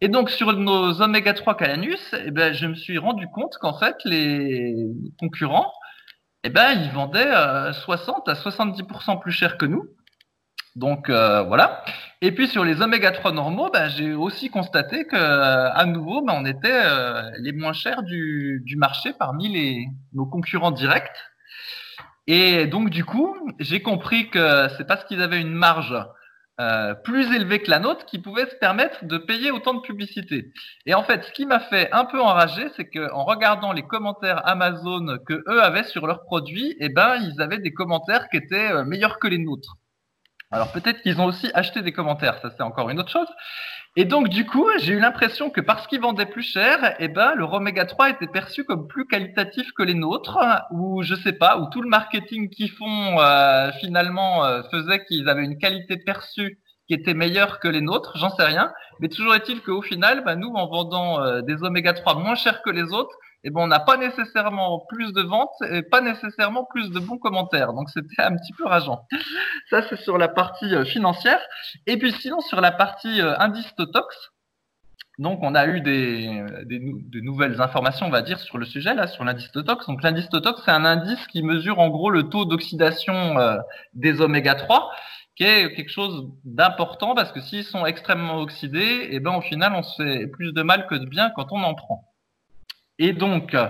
[0.03, 3.79] Et donc sur nos oméga 3 Calanus, eh ben, je me suis rendu compte qu'en
[3.79, 4.89] fait les
[5.21, 5.73] concurrents,
[6.43, 7.33] eh ben, ils vendaient
[7.73, 9.85] 60 euh, à 70% plus cher que nous.
[10.75, 11.85] Donc euh, voilà.
[12.21, 16.21] Et puis sur les oméga 3 normaux, ben, j'ai aussi constaté que euh, à nouveau,
[16.21, 16.83] ben, on était
[17.39, 21.17] les moins chers du, du marché parmi les, nos concurrents directs.
[22.27, 25.95] Et donc du coup, j'ai compris que c'est parce qu'ils avaient une marge
[26.61, 30.53] euh, plus élevé que la nôtre qui pouvait se permettre de payer autant de publicité.
[30.85, 34.47] Et en fait, ce qui m'a fait un peu enrager, c'est qu'en regardant les commentaires
[34.47, 38.71] Amazon que eux avaient sur leurs produits, eh ben, ils avaient des commentaires qui étaient
[38.71, 39.79] euh, meilleurs que les nôtres.
[40.53, 43.29] Alors peut-être qu'ils ont aussi acheté des commentaires, ça c'est encore une autre chose.
[43.97, 47.35] Et donc du coup, j'ai eu l'impression que parce qu'ils vendaient plus cher, eh ben
[47.35, 50.39] le Roméga 3 était perçu comme plus qualitatif que les nôtres,
[50.71, 55.29] ou je sais pas, ou tout le marketing qu'ils font euh, finalement euh, faisait qu'ils
[55.29, 58.73] avaient une qualité perçue qui était meilleure que les nôtres, j'en sais rien.
[59.01, 62.63] Mais toujours est-il qu'au final, bah, nous, en vendant euh, des oméga 3 moins chers
[62.63, 63.15] que les autres,
[63.45, 67.19] eh ben, on n'a pas nécessairement plus de ventes et pas nécessairement plus de bons
[67.19, 67.73] commentaires.
[67.73, 69.07] Donc c'était un petit peu rageant.
[69.71, 71.41] Ça, c'est sur la partie euh, financière.
[71.87, 74.33] Et puis sinon, sur la partie euh, indice Totox,
[75.19, 78.95] Donc, on a eu des, des, de nouvelles informations, on va dire, sur le sujet,
[78.95, 79.87] là, sur l'indice Totox.
[79.87, 83.59] Donc, l'indice Totox, c'est un indice qui mesure en gros le taux d'oxydation euh,
[83.95, 84.91] des oméga 3,
[85.37, 89.73] qui est quelque chose d'important parce que s'ils sont extrêmement oxydés, eh ben, au final,
[89.75, 92.12] on se fait plus de mal que de bien quand on en prend.
[92.99, 93.69] Et donc, euh,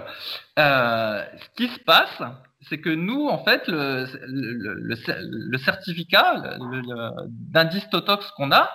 [0.57, 2.23] ce qui se passe,
[2.68, 6.59] c'est que nous, en fait, le, le, le, certificat
[7.29, 8.70] d'indice Totox qu'on a,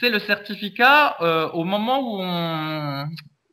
[0.00, 3.06] c'est le certificat euh, au moment où, on,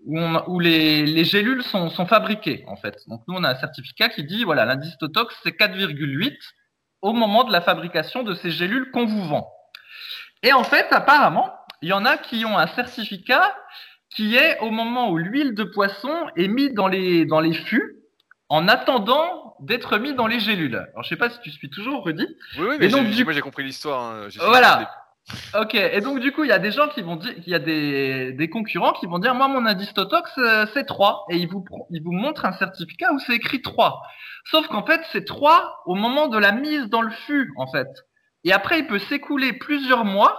[0.06, 3.02] où, on, où les, les, gélules sont, sont, fabriquées, en fait.
[3.08, 6.36] Donc nous, on a un certificat qui dit, voilà, l'indice Totox, c'est 4,8
[7.02, 9.50] au moment de la fabrication de ces gélules qu'on vous vend.
[10.44, 13.56] Et en fait, apparemment, il y en a qui ont un certificat
[14.10, 17.98] qui est au moment où l'huile de poisson est mise dans les, dans les fûts
[18.50, 20.76] en attendant d'être mis dans les gélules.
[20.76, 22.26] Alors, je sais pas si tu suis toujours, Rudy.
[22.58, 23.24] Oui, oui, mais donc, du...
[23.24, 24.16] moi, j'ai compris l'histoire.
[24.16, 24.28] Hein.
[24.48, 24.90] Voilà.
[25.60, 27.54] Ok, et donc du coup, il y a des gens qui vont dire, il y
[27.54, 31.38] a des, des concurrents qui vont dire, moi mon indice Totox euh, c'est 3, et
[31.38, 34.02] ils vous, ils vous montrent un certificat où c'est écrit 3.
[34.46, 37.88] Sauf qu'en fait, c'est 3 au moment de la mise dans le fût, en fait.
[38.44, 40.36] Et après, il peut s'écouler plusieurs mois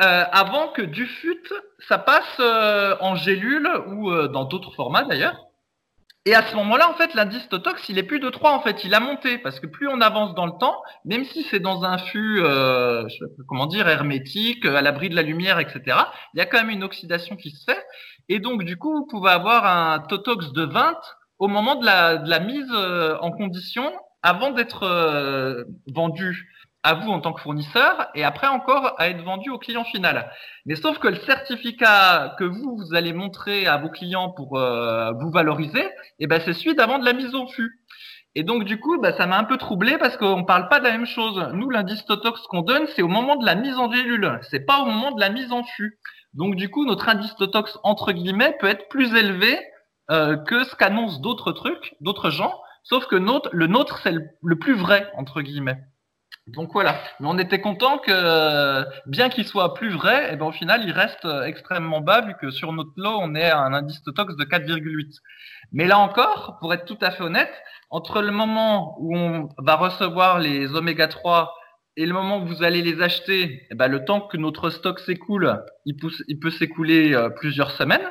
[0.00, 1.42] euh, avant que du fût,
[1.88, 5.36] ça passe euh, en gélule ou euh, dans d'autres formats d'ailleurs.
[6.26, 8.82] Et à ce moment-là, en fait, l'indice Totox, il est plus de 3, en fait,
[8.82, 11.84] il a monté, parce que plus on avance dans le temps, même si c'est dans
[11.84, 13.06] un fût, euh,
[13.46, 15.98] comment dire, hermétique, à l'abri de la lumière, etc.,
[16.32, 17.84] il y a quand même une oxydation qui se fait.
[18.30, 20.96] Et donc, du coup, vous pouvez avoir un Totox de 20
[21.38, 23.92] au moment de la, de la mise euh, en condition
[24.22, 26.50] avant d'être euh, vendu
[26.84, 30.30] à vous en tant que fournisseur et après encore à être vendu au client final.
[30.66, 35.10] Mais sauf que le certificat que vous, vous allez montrer à vos clients pour euh,
[35.20, 37.80] vous valoriser, eh ben, c'est celui d'avant de la mise au fût.
[38.34, 40.78] Et donc du coup, bah, ça m'a un peu troublé parce qu'on ne parle pas
[40.78, 41.48] de la même chose.
[41.54, 44.80] Nous, l'indice Totox qu'on donne, c'est au moment de la mise en gélule, c'est pas
[44.80, 45.98] au moment de la mise en fût.
[46.34, 49.58] Donc du coup, notre indice Totox entre guillemets peut être plus élevé
[50.10, 52.52] euh, que ce qu'annoncent d'autres trucs, d'autres gens.
[52.82, 55.78] Sauf que notre, le nôtre, c'est le plus vrai entre guillemets.
[56.46, 60.52] Donc voilà, mais on était content que, bien qu'il soit plus vrai, eh ben au
[60.52, 64.02] final il reste extrêmement bas vu que sur notre lot on est à un indice
[64.02, 65.20] Totox de 4,8.
[65.72, 67.52] Mais là encore, pour être tout à fait honnête,
[67.88, 71.54] entre le moment où on va recevoir les oméga 3
[71.96, 75.00] et le moment où vous allez les acheter, eh ben le temps que notre stock
[75.00, 75.96] s'écoule, il,
[76.28, 78.06] il, peut s'écouler euh, plusieurs semaines.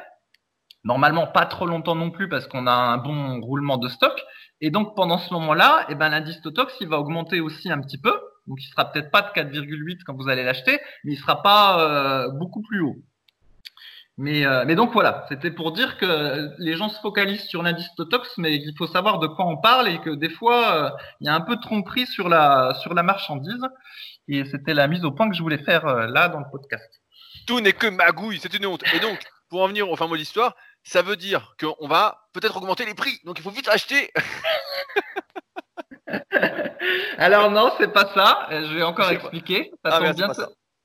[0.83, 4.19] Normalement pas trop longtemps non plus parce qu'on a un bon roulement de stock.
[4.65, 7.97] Et donc pendant ce moment-là, eh ben, l'indice Totox il va augmenter aussi un petit
[7.97, 8.17] peu.
[8.47, 11.81] Donc il sera peut-être pas de 4,8 quand vous allez l'acheter, mais il sera pas
[11.81, 12.95] euh, beaucoup plus haut.
[14.17, 17.89] Mais, euh, mais donc voilà, c'était pour dire que les gens se focalisent sur l'indice
[17.97, 20.89] Totox, mais il faut savoir de quoi on parle et que des fois euh,
[21.19, 23.67] il y a un peu de tromperie sur la sur la marchandise.
[24.29, 27.01] Et c'était la mise au point que je voulais faire là dans le podcast.
[27.47, 28.83] Tout n'est que magouille, c'est une honte.
[28.95, 32.27] Et donc, pour en venir au fin mot de l'histoire, ça veut dire qu'on va
[32.33, 33.19] peut-être augmenter les prix.
[33.23, 34.11] Donc il faut vite acheter.
[37.17, 38.47] Alors non, c'est pas ça.
[38.49, 39.71] Je vais encore expliquer.
[39.85, 40.29] Ça ah, bien.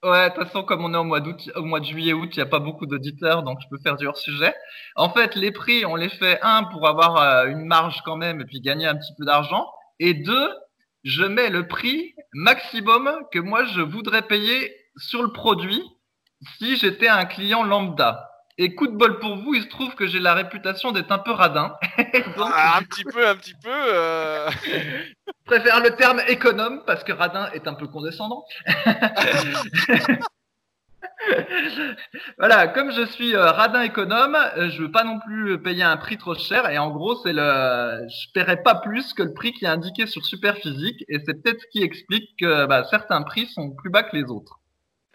[0.04, 2.30] Ouais, de toute façon, comme on est au mois d'août, au mois de juillet, août,
[2.32, 4.54] il n'y a pas beaucoup d'auditeurs, donc je peux faire du hors sujet.
[4.94, 8.40] En fait, les prix, on les fait un pour avoir euh, une marge quand même
[8.40, 9.68] et puis gagner un petit peu d'argent,
[9.98, 10.54] et deux,
[11.02, 15.82] je mets le prix maximum que moi je voudrais payer sur le produit
[16.58, 18.30] si j'étais un client lambda.
[18.60, 21.18] Et coup de bol pour vous, il se trouve que j'ai la réputation d'être un
[21.18, 21.76] peu radin.
[22.40, 23.70] Ah, un petit peu, un petit peu.
[23.70, 24.50] Euh...
[24.64, 28.44] Je préfère le terme économe parce que radin est un peu condescendant.
[32.38, 35.96] voilà, comme je suis euh, radin économe, euh, je veux pas non plus payer un
[35.96, 39.52] prix trop cher et en gros c'est le, je paierai pas plus que le prix
[39.52, 43.46] qui est indiqué sur Superphysique et c'est peut-être ce qui explique que bah, certains prix
[43.46, 44.60] sont plus bas que les autres.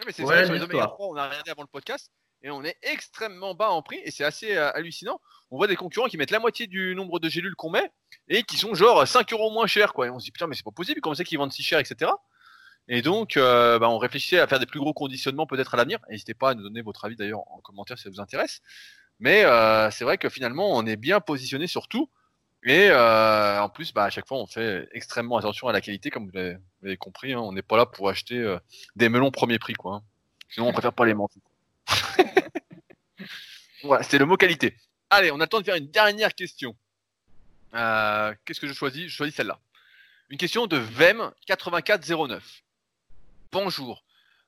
[0.05, 0.61] mais c'est vrai, sur les
[0.99, 2.11] on a regardé avant le podcast
[2.43, 5.19] et on est extrêmement bas en prix et c'est assez euh, hallucinant.
[5.49, 7.89] On voit des concurrents qui mettent la moitié du nombre de gélules qu'on met
[8.27, 10.07] et qui sont genre 5 euros moins chers quoi.
[10.07, 11.79] Et on se dit putain mais c'est pas possible, comment c'est qu'ils vendent si cher,
[11.79, 12.11] etc.
[12.89, 15.99] Et donc euh, bah, on réfléchissait à faire des plus gros conditionnements peut-être à l'avenir.
[16.09, 18.61] N'hésitez pas à nous donner votre avis d'ailleurs en commentaire si ça vous intéresse.
[19.19, 22.09] Mais euh, c'est vrai que finalement on est bien positionné sur tout.
[22.65, 26.27] Et en plus, bah, à chaque fois, on fait extrêmement attention à la qualité, comme
[26.27, 27.33] vous l'avez compris.
[27.33, 27.39] Hein.
[27.39, 28.55] on n'est pas là pour acheter
[28.95, 29.95] des melons premier prix, quoi.
[29.95, 30.01] Hein.
[30.47, 31.41] Sinon, on préfère pas les mentir.
[34.01, 34.77] c'est le mot qualité.
[35.09, 36.75] Allez, on a le temps de faire une dernière question.
[37.73, 39.07] Euh, qu'est-ce que je choisis?
[39.07, 39.59] Je choisis celle-là.
[40.29, 42.41] Une question de VEM8409.
[43.51, 44.03] Bonjour.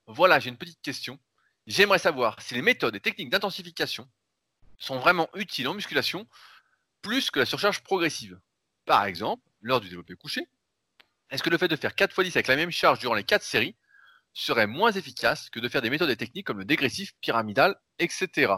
[0.08, 1.20] Voilà, j'ai une petite question.
[1.68, 4.08] J'aimerais savoir si les méthodes et techniques d'intensification
[4.78, 6.28] sont vraiment utiles en musculation
[7.02, 8.40] plus que la surcharge progressive.
[8.86, 10.48] Par exemple, lors du développé couché,
[11.30, 13.24] est-ce que le fait de faire 4 x 10 avec la même charge durant les
[13.24, 13.76] 4 séries
[14.36, 18.54] serait moins efficace que de faire des méthodes et techniques comme le dégressif pyramidal, etc.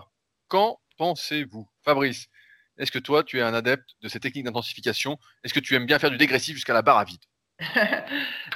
[0.50, 1.70] Qu'en pensez-vous?
[1.86, 2.28] Fabrice,
[2.78, 5.18] est-ce que toi, tu es un adepte de ces techniques d'intensification?
[5.44, 7.24] Est-ce que tu aimes bien faire du dégressif jusqu'à la barre à vide?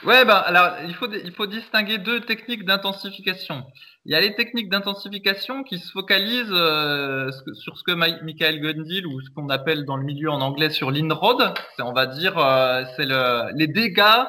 [0.03, 3.63] Ouais, ben alors il faut il faut distinguer deux techniques d'intensification.
[4.05, 9.05] Il y a les techniques d'intensification qui se focalisent euh, sur ce que Michael Gundil
[9.05, 12.84] ou ce qu'on appelle dans le milieu en anglais sur l'inroad, on va dire euh,
[12.95, 14.26] c'est le, les dégâts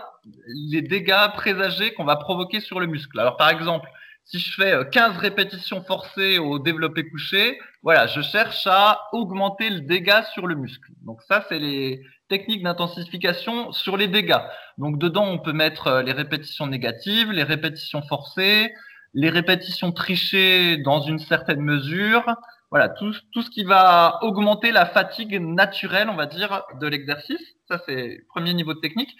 [0.46, 3.18] les dégâts présagés qu'on va provoquer sur le muscle.
[3.18, 3.88] Alors par exemple,
[4.24, 9.68] si je fais 15 euh, répétitions forcées au développé couché, voilà, je cherche à augmenter
[9.68, 10.92] le dégât sur le muscle.
[11.04, 14.40] Donc ça, c'est les techniques d'intensification sur les dégâts.
[14.78, 18.72] Donc dedans, on peut mettre euh, les répétitions négatives, les répétitions forcées,
[19.14, 22.24] les répétitions trichées dans une certaine mesure.
[22.70, 27.42] Voilà, tout, tout ce qui va augmenter la fatigue naturelle, on va dire, de l'exercice.
[27.68, 29.14] Ça, c'est le premier niveau de technique.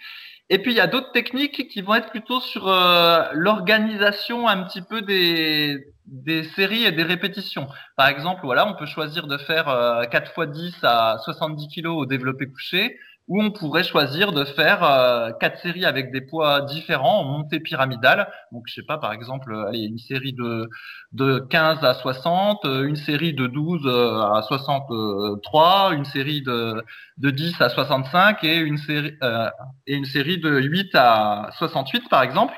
[0.53, 4.61] Et puis il y a d'autres techniques qui vont être plutôt sur euh, l'organisation un
[4.61, 7.67] petit peu des, des séries et des répétitions.
[7.97, 11.87] Par exemple, voilà, on peut choisir de faire euh, 4 x 10 à 70 kg
[11.87, 16.61] au développé couché ou on pourrait choisir de faire euh, quatre séries avec des poids
[16.61, 18.27] différents en montée pyramidale.
[18.51, 20.69] Donc, je sais pas, par exemple, allez, une série de,
[21.13, 26.83] de 15 à 60, une série de 12 à 63, une série de,
[27.17, 29.49] de 10 à 65 et une série, euh,
[29.87, 32.53] et une série de 8 à 68, par exemple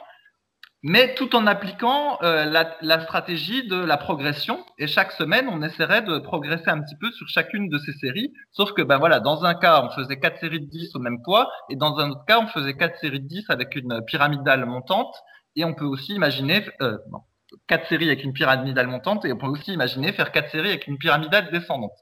[0.88, 4.63] mais tout en appliquant euh, la, la, stratégie de la progression.
[4.77, 8.31] Et chaque semaine, on essaierait de progresser un petit peu sur chacune de ces séries.
[8.51, 11.23] Sauf que, ben voilà, dans un cas, on faisait quatre séries de 10 au même
[11.23, 14.67] poids, et dans un autre cas, on faisait quatre séries de 10 avec une pyramidale
[14.67, 15.15] montante.
[15.55, 16.99] Et on peut aussi imaginer, euh,
[17.65, 20.86] quatre séries avec une pyramidale montante, et on peut aussi imaginer faire quatre séries avec
[20.86, 21.97] une pyramidale descendante.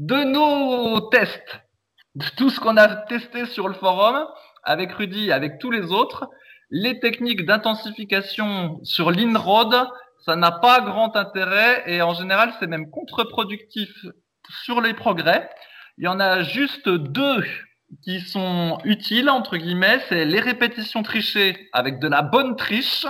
[0.00, 1.60] De nos tests,
[2.16, 4.26] de tout ce qu'on a testé sur le forum,
[4.64, 6.28] avec Rudy, avec tous les autres,
[6.72, 9.88] les techniques d'intensification sur l'inroad,
[10.24, 13.90] ça n'a pas grand intérêt et en général c'est même contre-productif
[14.64, 15.50] sur les progrès.
[15.98, 17.44] Il y en a juste deux
[18.02, 23.06] qui sont utiles entre guillemets, c'est les répétitions trichées avec de la bonne triche.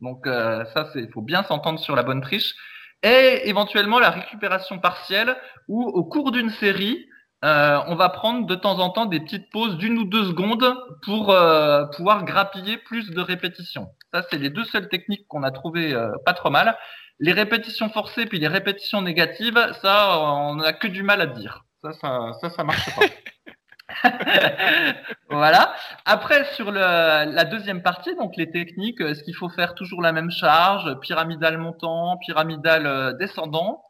[0.00, 2.54] Donc euh, ça il faut bien s'entendre sur la bonne triche
[3.02, 5.34] et éventuellement la récupération partielle
[5.66, 7.06] où au cours d'une série,
[7.44, 10.74] euh, on va prendre de temps en temps des petites pauses d'une ou deux secondes
[11.04, 13.90] pour euh, pouvoir grappiller plus de répétitions.
[14.12, 16.76] Ça, c'est les deux seules techniques qu'on a trouvées euh, pas trop mal.
[17.20, 21.64] Les répétitions forcées puis les répétitions négatives, ça, on n'a que du mal à dire.
[21.82, 24.10] Ça, ça, ça, ça marche pas.
[25.30, 25.72] voilà.
[26.06, 30.10] Après, sur le, la deuxième partie, donc les techniques, est-ce qu'il faut faire toujours la
[30.10, 33.84] même charge, pyramidal montant, pyramidal descendant?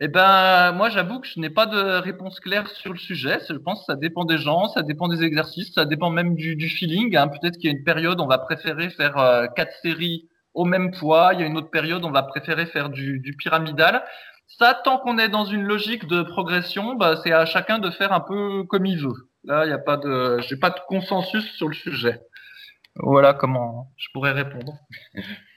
[0.00, 3.40] Eh ben, moi, j'avoue que je n'ai pas de réponse claire sur le sujet.
[3.48, 6.68] Je pense que ça dépend des gens, ça dépend des exercices, ça dépend même du,
[6.68, 7.16] feeling.
[7.16, 7.28] Hein.
[7.28, 10.92] Peut-être qu'il y a une période, on va préférer faire euh, quatre séries au même
[10.92, 11.30] poids.
[11.34, 14.04] Il y a une autre période, on va préférer faire du, du pyramidal.
[14.46, 18.12] Ça, tant qu'on est dans une logique de progression, bah, c'est à chacun de faire
[18.12, 19.28] un peu comme il veut.
[19.44, 22.20] Là, il n'y a pas de, j'ai pas de consensus sur le sujet.
[22.96, 24.74] Voilà comment je pourrais répondre.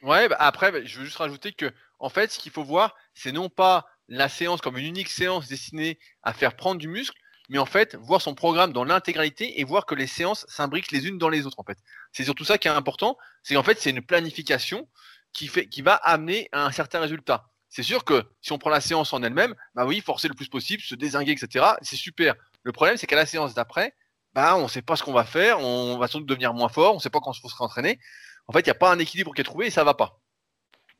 [0.03, 2.95] Ouais, bah après, bah, je veux juste rajouter que, en fait, ce qu'il faut voir,
[3.13, 7.17] c'est non pas la séance comme une unique séance destinée à faire prendre du muscle,
[7.49, 11.07] mais en fait, voir son programme dans l'intégralité et voir que les séances s'imbriquent les
[11.07, 11.77] unes dans les autres, en fait.
[12.13, 14.87] C'est surtout ça qui est important, c'est qu'en fait, c'est une planification
[15.33, 17.45] qui, fait, qui va amener à un certain résultat.
[17.67, 20.47] C'est sûr que si on prend la séance en elle-même, bah oui, forcer le plus
[20.47, 22.35] possible, se désinguer, etc., c'est super.
[22.63, 23.95] Le problème, c'est qu'à la séance d'après,
[24.33, 26.69] bah, on ne sait pas ce qu'on va faire, on va sans doute devenir moins
[26.69, 27.99] fort, on ne sait pas quand faut se réentraîner.
[28.47, 30.21] En fait, il n'y a pas un équilibre qui est trouvé et ça va pas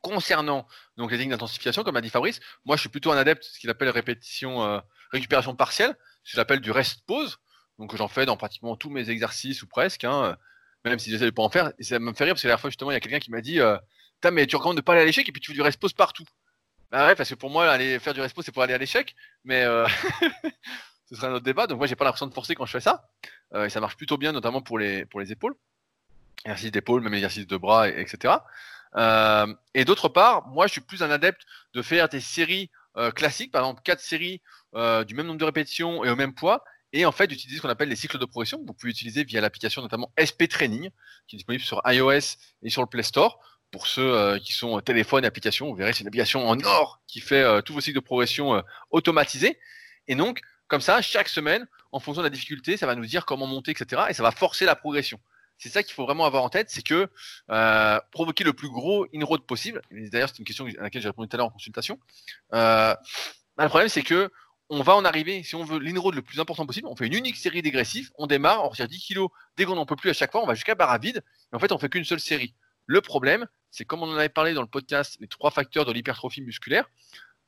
[0.02, 3.43] concernant donc les lignes d'intensification, comme a dit Fabrice, moi je suis plutôt un adepte
[3.43, 4.80] de ce qu'il appelle répétition, euh,
[5.12, 7.39] récupération partielle, ce que j'appelle du rest pause.
[7.80, 10.38] Donc j'en fais dans pratiquement tous mes exercices ou presque, hein,
[10.86, 11.72] même si j'essaie de pas en faire.
[11.80, 13.20] Et ça me fait rire parce que la dernière fois justement il y a quelqu'un
[13.20, 13.78] qui m'a dit, euh,
[14.32, 15.93] mais tu recommandes de pas aller à l'échec et puis tu fais du rest pause
[15.93, 16.26] partout.
[16.91, 18.78] Bah ouais, parce que pour moi aller faire du rest pause c'est pour aller à
[18.78, 19.88] l'échec, mais euh,
[21.10, 21.68] ce serait un autre débat.
[21.68, 23.10] Donc moi j'ai pas l'impression de forcer quand je fais ça.
[23.56, 25.56] et ça marche plutôt bien, notamment pour les pour les épaules,
[26.45, 28.34] exercice d'épaule, même exercice de bras, etc.
[28.95, 31.41] Euh, et d'autre part, moi, je suis plus un adepte
[31.73, 34.41] de faire des séries euh, classiques, par exemple quatre séries
[34.75, 37.61] euh, du même nombre de répétitions et au même poids, et en fait d'utiliser ce
[37.61, 40.89] qu'on appelle les cycles de progression vous pouvez utiliser via l'application notamment SP Training,
[41.27, 43.39] qui est disponible sur iOS et sur le Play Store.
[43.71, 47.61] Pour ceux qui sont téléphone application, vous verrez, c'est une application en or qui fait
[47.63, 49.57] tous vos cycles de progression automatisés.
[50.09, 53.25] Et donc, comme ça, chaque semaine, en fonction de la difficulté, ça va nous dire
[53.25, 54.03] comment monter, etc.
[54.09, 55.21] Et ça va forcer la progression.
[55.62, 57.07] C'est ça qu'il faut vraiment avoir en tête, c'est que
[57.51, 59.84] euh, provoquer le plus gros in-road possible.
[59.91, 61.99] D'ailleurs, c'est une question à laquelle j'ai répondu tout à l'heure en consultation.
[62.53, 62.95] Euh,
[63.55, 64.32] bah, le problème, c'est que
[64.72, 67.14] on va en arriver, si on veut l'in-road le plus important possible, on fait une
[67.14, 70.14] unique série dégressif, on démarre, on retire 10 kilos dès qu'on n'en peut plus à
[70.14, 72.22] chaque fois, on va jusqu'à barre à vide, et en fait, on fait qu'une seule
[72.22, 72.55] série.
[72.88, 75.91] Le problème, c'est comme on en avait parlé dans le podcast, les trois facteurs de
[75.91, 76.89] l'hypertrophie musculaire.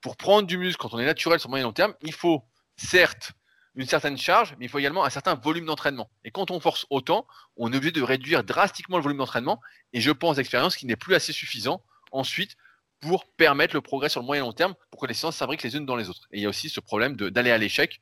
[0.02, 2.44] Pour prendre du muscle quand on est naturel sur moyen long terme, il faut
[2.78, 3.32] certes
[3.76, 6.10] une certaine charge, mais il faut également un certain volume d'entraînement.
[6.24, 7.26] Et quand on force autant,
[7.58, 9.60] on est obligé de réduire drastiquement le volume d'entraînement.
[9.94, 12.56] Et je pense d'expérience qu'il n'est plus assez suffisant ensuite
[13.00, 15.76] pour permettre le progrès sur le moyen long terme, pour que les séances s'abriquent les
[15.76, 16.28] unes dans les autres.
[16.32, 18.00] Et il y a aussi ce problème d'aller à l'échec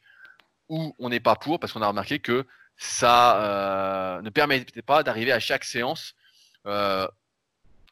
[0.70, 2.46] où on n'est pas pour, parce qu'on a remarqué que
[2.78, 6.16] ça euh, ne permettait pas d'arriver à chaque séance
[6.66, 7.08] euh,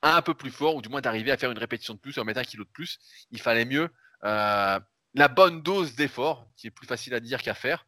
[0.01, 2.23] un peu plus fort, ou du moins d'arriver à faire une répétition de plus, à
[2.23, 2.99] mettre un kilo de plus.
[3.31, 3.89] Il fallait mieux
[4.23, 4.79] euh,
[5.13, 7.85] la bonne dose d'effort, qui est plus facile à dire qu'à faire.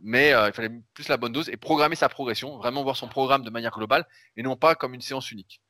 [0.00, 3.44] mais il fallait plus la bonne dose et programmer sa progression, vraiment voir son programme
[3.44, 5.60] de manière globale et non pas comme une séance unique.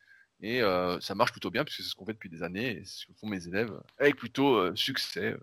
[0.43, 2.85] Et euh, ça marche plutôt bien, puisque c'est ce qu'on fait depuis des années, et
[2.85, 5.41] ce que font mes élèves, avec plutôt euh, succès, euh,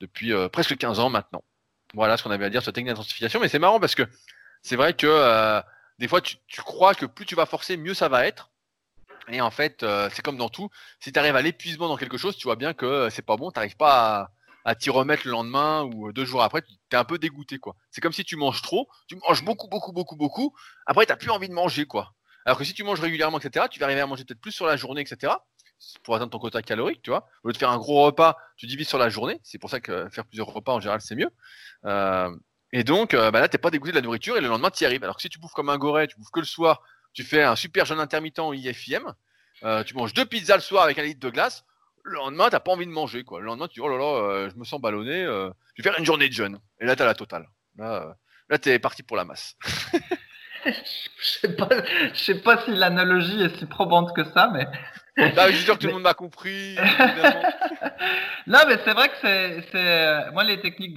[0.00, 1.42] depuis presque 15 ans maintenant.
[1.94, 4.02] Voilà ce qu'on avait à dire sur la technique d'intensification, mais c'est marrant parce que
[4.60, 5.62] c'est vrai que
[5.98, 8.50] des fois tu, crois que plus tu vas forcer, mieux ça va être.
[9.28, 10.68] Et en fait, c'est comme dans tout,
[11.00, 13.50] si tu arrives à l'épuisement dans quelque chose, tu vois bien que c'est pas bon,
[13.50, 14.30] tu n'arrives pas
[14.64, 17.74] à, t'y remettre le lendemain ou deux jours après, tu es un peu dégoûté quoi.
[17.90, 20.54] C'est comme si tu manges trop, tu manges beaucoup, beaucoup, beaucoup, beaucoup,
[20.86, 22.14] après tu n'as plus envie de manger quoi.
[22.44, 24.66] Alors que si tu manges régulièrement, etc., tu vas arriver à manger peut-être plus sur
[24.66, 25.32] la journée, etc.,
[26.02, 27.26] pour atteindre ton quota calorique, tu vois.
[27.42, 29.40] Au lieu de faire un gros repas, tu divises sur la journée.
[29.42, 31.30] C'est pour ça que faire plusieurs repas, en général, c'est mieux.
[31.84, 32.34] Euh,
[32.72, 34.84] et donc, euh, bah là, t'es pas dégoûté de la nourriture et le lendemain, tu
[34.84, 35.02] y arrives.
[35.02, 36.82] Alors que si tu bouffes comme un goret, tu bouffes que le soir,
[37.16, 39.14] tu fais un super jeûne intermittent IFIM,
[39.64, 41.64] euh, tu manges deux pizzas le soir avec un litre de glace,
[42.04, 43.40] le lendemain, t'as pas envie de manger, quoi.
[43.40, 46.04] Le lendemain, tu dis, oh là là, je me sens ballonné, je vais faire une
[46.04, 46.60] journée de jeûne.
[46.80, 47.48] Et là, t'as la totale.
[47.76, 48.16] Là,
[48.48, 49.56] là t'es parti pour la masse.
[50.66, 51.68] je sais pas,
[52.12, 54.66] je sais pas si l'analogie est si probante que ça, mais.
[55.34, 56.76] Bah, je suis sûr que tout le monde m'a compris.
[58.46, 60.94] non, mais c'est vrai que c'est, c'est, moi les techniques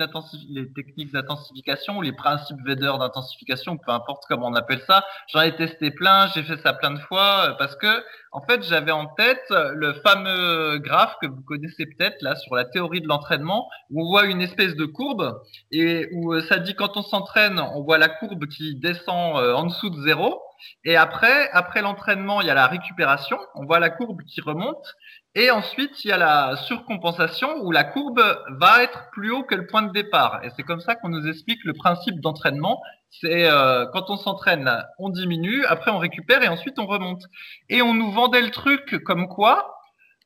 [0.50, 5.40] les techniques d'intensification ou les principes Vedder d'intensification, peu importe comment on appelle ça, j'en
[5.40, 9.08] ai testé plein, j'ai fait ça plein de fois parce que en fait, j'avais en
[9.08, 14.04] tête le fameux graphe que vous connaissez peut-être là sur la théorie de l'entraînement où
[14.04, 15.42] on voit une espèce de courbe
[15.72, 19.56] et où euh, ça dit quand on s'entraîne, on voit la courbe qui descend euh,
[19.60, 20.42] en dessous de zéro.
[20.84, 24.96] Et après, après l'entraînement, il y a la récupération, on voit la courbe qui remonte.
[25.36, 29.56] Et ensuite il y a la surcompensation où la courbe va être plus haut que
[29.56, 30.42] le point de départ.
[30.44, 32.82] Et c'est comme ça qu'on nous explique le principe d'entraînement.
[33.12, 37.24] C'est euh, quand on s'entraîne, on diminue, après on récupère et ensuite on remonte.
[37.70, 39.76] Et on nous vendait le truc comme quoi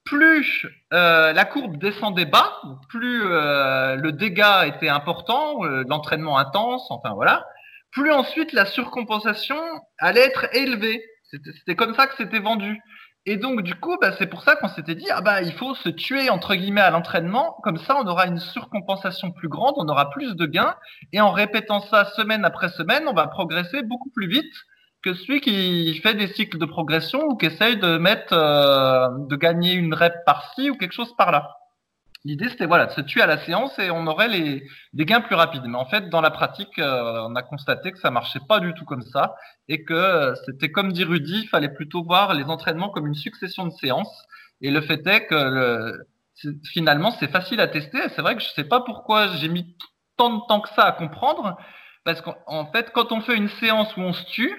[0.05, 2.59] plus euh, la courbe descendait bas,
[2.89, 7.45] plus euh, le dégât était important, l'entraînement intense, enfin voilà,
[7.93, 9.57] plus ensuite la surcompensation
[9.99, 11.03] allait être élevée.
[11.31, 12.79] C'était comme ça que c'était vendu.
[13.25, 15.75] Et donc, du coup, bah, c'est pour ça qu'on s'était dit, ah bah, il faut
[15.75, 17.55] se tuer, entre guillemets, à l'entraînement.
[17.63, 20.75] Comme ça, on aura une surcompensation plus grande, on aura plus de gains.
[21.13, 24.53] Et en répétant ça semaine après semaine, on va progresser beaucoup plus vite
[25.03, 29.35] que celui qui fait des cycles de progression ou qui essaye de mettre, euh, de
[29.35, 31.49] gagner une rep par-ci ou quelque chose par-là.
[32.25, 35.19] L'idée, c'était voilà, de se tuer à la séance et on aurait les, des gains
[35.19, 35.63] plus rapides.
[35.65, 38.73] Mais en fait, dans la pratique, euh, on a constaté que ça marchait pas du
[38.73, 39.35] tout comme ça
[39.67, 43.13] et que euh, c'était comme dit Rudy, il fallait plutôt voir les entraînements comme une
[43.13, 44.25] succession de séances.
[44.61, 46.07] Et le fait est que le,
[46.71, 47.99] finalement, c'est facile à tester.
[48.15, 49.75] C'est vrai que je sais pas pourquoi j'ai mis
[50.17, 51.57] tant de temps que ça à comprendre,
[52.03, 54.53] parce qu'en fait, quand on fait une séance où on se tue,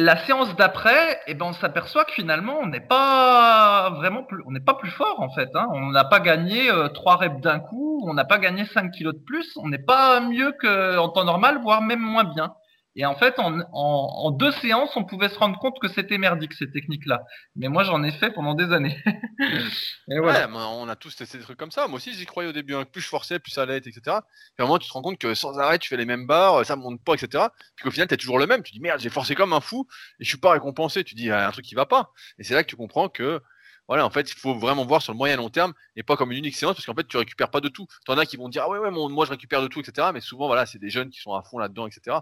[0.00, 4.50] la séance d'après, eh ben, on s'aperçoit que finalement, on n'est pas vraiment plus, on
[4.50, 5.50] n'est pas plus fort en fait.
[5.54, 5.66] Hein.
[5.72, 9.14] On n'a pas gagné euh, trois reps d'un coup, on n'a pas gagné 5 kilos
[9.14, 12.54] de plus, on n'est pas mieux qu'en temps normal, voire même moins bien.
[12.96, 16.52] Et en fait, en, en, deux séances, on pouvait se rendre compte que c'était merdique
[16.54, 17.22] ces techniques-là.
[17.54, 19.00] Mais moi, j'en ai fait pendant des années.
[20.08, 20.48] et voilà.
[20.48, 21.86] Ouais, on a tous testé des trucs comme ça.
[21.86, 22.74] Moi aussi, j'y croyais au début.
[22.74, 22.84] Hein.
[22.84, 24.00] Plus je forçais, plus ça allait être, etc.
[24.06, 24.14] Puis
[24.58, 26.66] à un moment, tu te rends compte que sans arrêt, tu fais les mêmes barres,
[26.66, 27.44] ça monte pas, etc.
[27.76, 28.62] Puis qu'au final, tu es toujours le même.
[28.64, 29.86] Tu dis merde, j'ai forcé comme un fou
[30.18, 31.04] et je suis pas récompensé.
[31.04, 32.10] Tu dis il y a un truc qui va pas.
[32.38, 33.40] Et c'est là que tu comprends que
[33.86, 36.30] voilà, en fait, il faut vraiment voir sur le moyen long terme et pas comme
[36.30, 37.86] une unique séance parce qu'en fait, tu récupères pas de tout.
[38.04, 40.08] T'en as qui vont dire ah ouais ouais, moi je récupère de tout, etc.
[40.14, 42.18] Mais souvent, voilà, c'est des jeunes qui sont à fond là-dedans, etc.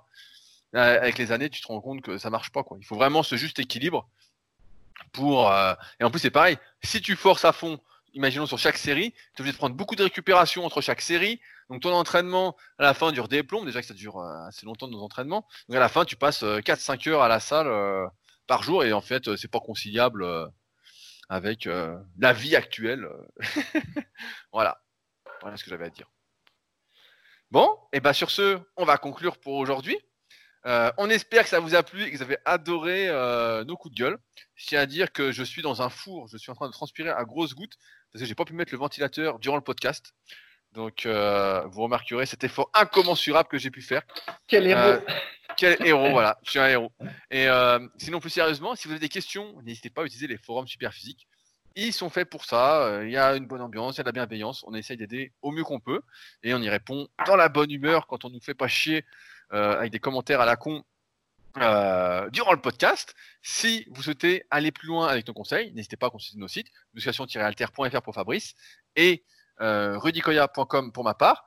[0.74, 2.62] Euh, avec les années, tu te rends compte que ça marche pas.
[2.62, 2.78] Quoi.
[2.80, 4.08] Il faut vraiment ce juste équilibre
[5.12, 5.50] pour.
[5.50, 6.58] Euh, et en plus, c'est pareil.
[6.82, 7.80] Si tu forces à fond,
[8.12, 11.40] imaginons sur chaque série, tu es obligé de prendre beaucoup de récupération entre chaque série.
[11.70, 13.64] Donc ton entraînement à la fin dure des plombs.
[13.64, 15.46] Déjà que ça dure euh, assez longtemps nos entraînements.
[15.68, 17.70] Donc à la fin, tu passes 4-5 heures à la salle
[18.46, 20.26] par jour et en fait, c'est pas conciliable
[21.28, 21.66] avec
[22.18, 23.08] la vie actuelle.
[24.52, 24.80] voilà.
[25.40, 26.10] Voilà ce que j'avais à dire.
[27.50, 29.98] Bon, et ben sur ce, on va conclure pour aujourd'hui.
[30.68, 33.76] Euh, on espère que ça vous a plu et que vous avez adoré euh, nos
[33.76, 34.18] coups de gueule.
[34.54, 36.72] Je tiens à dire que je suis dans un four, je suis en train de
[36.72, 37.78] transpirer à grosses gouttes
[38.12, 40.12] parce que j'ai pas pu mettre le ventilateur durant le podcast.
[40.72, 44.02] Donc, euh, vous remarquerez cet effort incommensurable que j'ai pu faire.
[44.46, 45.00] Quel héros
[45.56, 46.92] Quel héros, voilà, je suis un héros.
[47.30, 47.48] Et
[47.96, 51.26] sinon, plus sérieusement, si vous avez des questions, n'hésitez pas à utiliser les forums Superphysique.
[51.76, 53.00] Ils sont faits pour ça.
[53.04, 54.64] Il y a une bonne ambiance, il y a de la bienveillance.
[54.66, 56.02] On essaye d'aider au mieux qu'on peut.
[56.42, 59.04] Et on y répond dans la bonne humeur quand on nous fait pas chier
[59.50, 60.84] avec des commentaires à la con
[61.60, 63.14] euh, durant le podcast.
[63.42, 66.68] Si vous souhaitez aller plus loin avec nos conseils, n'hésitez pas à consulter nos sites
[66.94, 68.54] musculation-alter.fr pour Fabrice
[68.96, 69.24] et
[69.60, 71.46] euh, rudicoya.com pour ma part.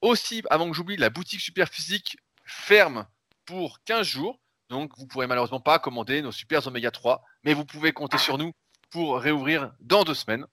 [0.00, 3.06] Aussi, avant que j'oublie, la boutique Superphysique ferme
[3.46, 4.38] pour 15 jours.
[4.68, 8.38] Donc, vous pourrez malheureusement pas commander nos Super Oméga 3, mais vous pouvez compter sur
[8.38, 8.52] nous
[8.90, 10.46] pour réouvrir dans deux semaines.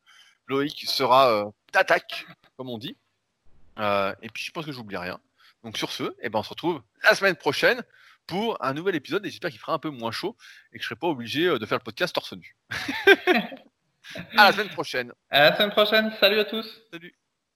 [0.47, 1.51] Loïc sera euh,
[2.57, 2.97] comme on dit.
[3.77, 5.19] Euh, et puis, je pense que j'oublie rien.
[5.65, 7.81] Donc, sur ce, eh ben, on se retrouve la semaine prochaine
[8.27, 9.25] pour un nouvel épisode.
[9.25, 10.37] Et j'espère qu'il fera un peu moins chaud
[10.71, 12.55] et que je serai pas obligé euh, de faire le podcast torse nu.
[14.37, 15.11] à la semaine prochaine.
[15.31, 16.13] À la semaine prochaine.
[16.19, 16.81] Salut à tous.
[16.93, 17.15] Salut.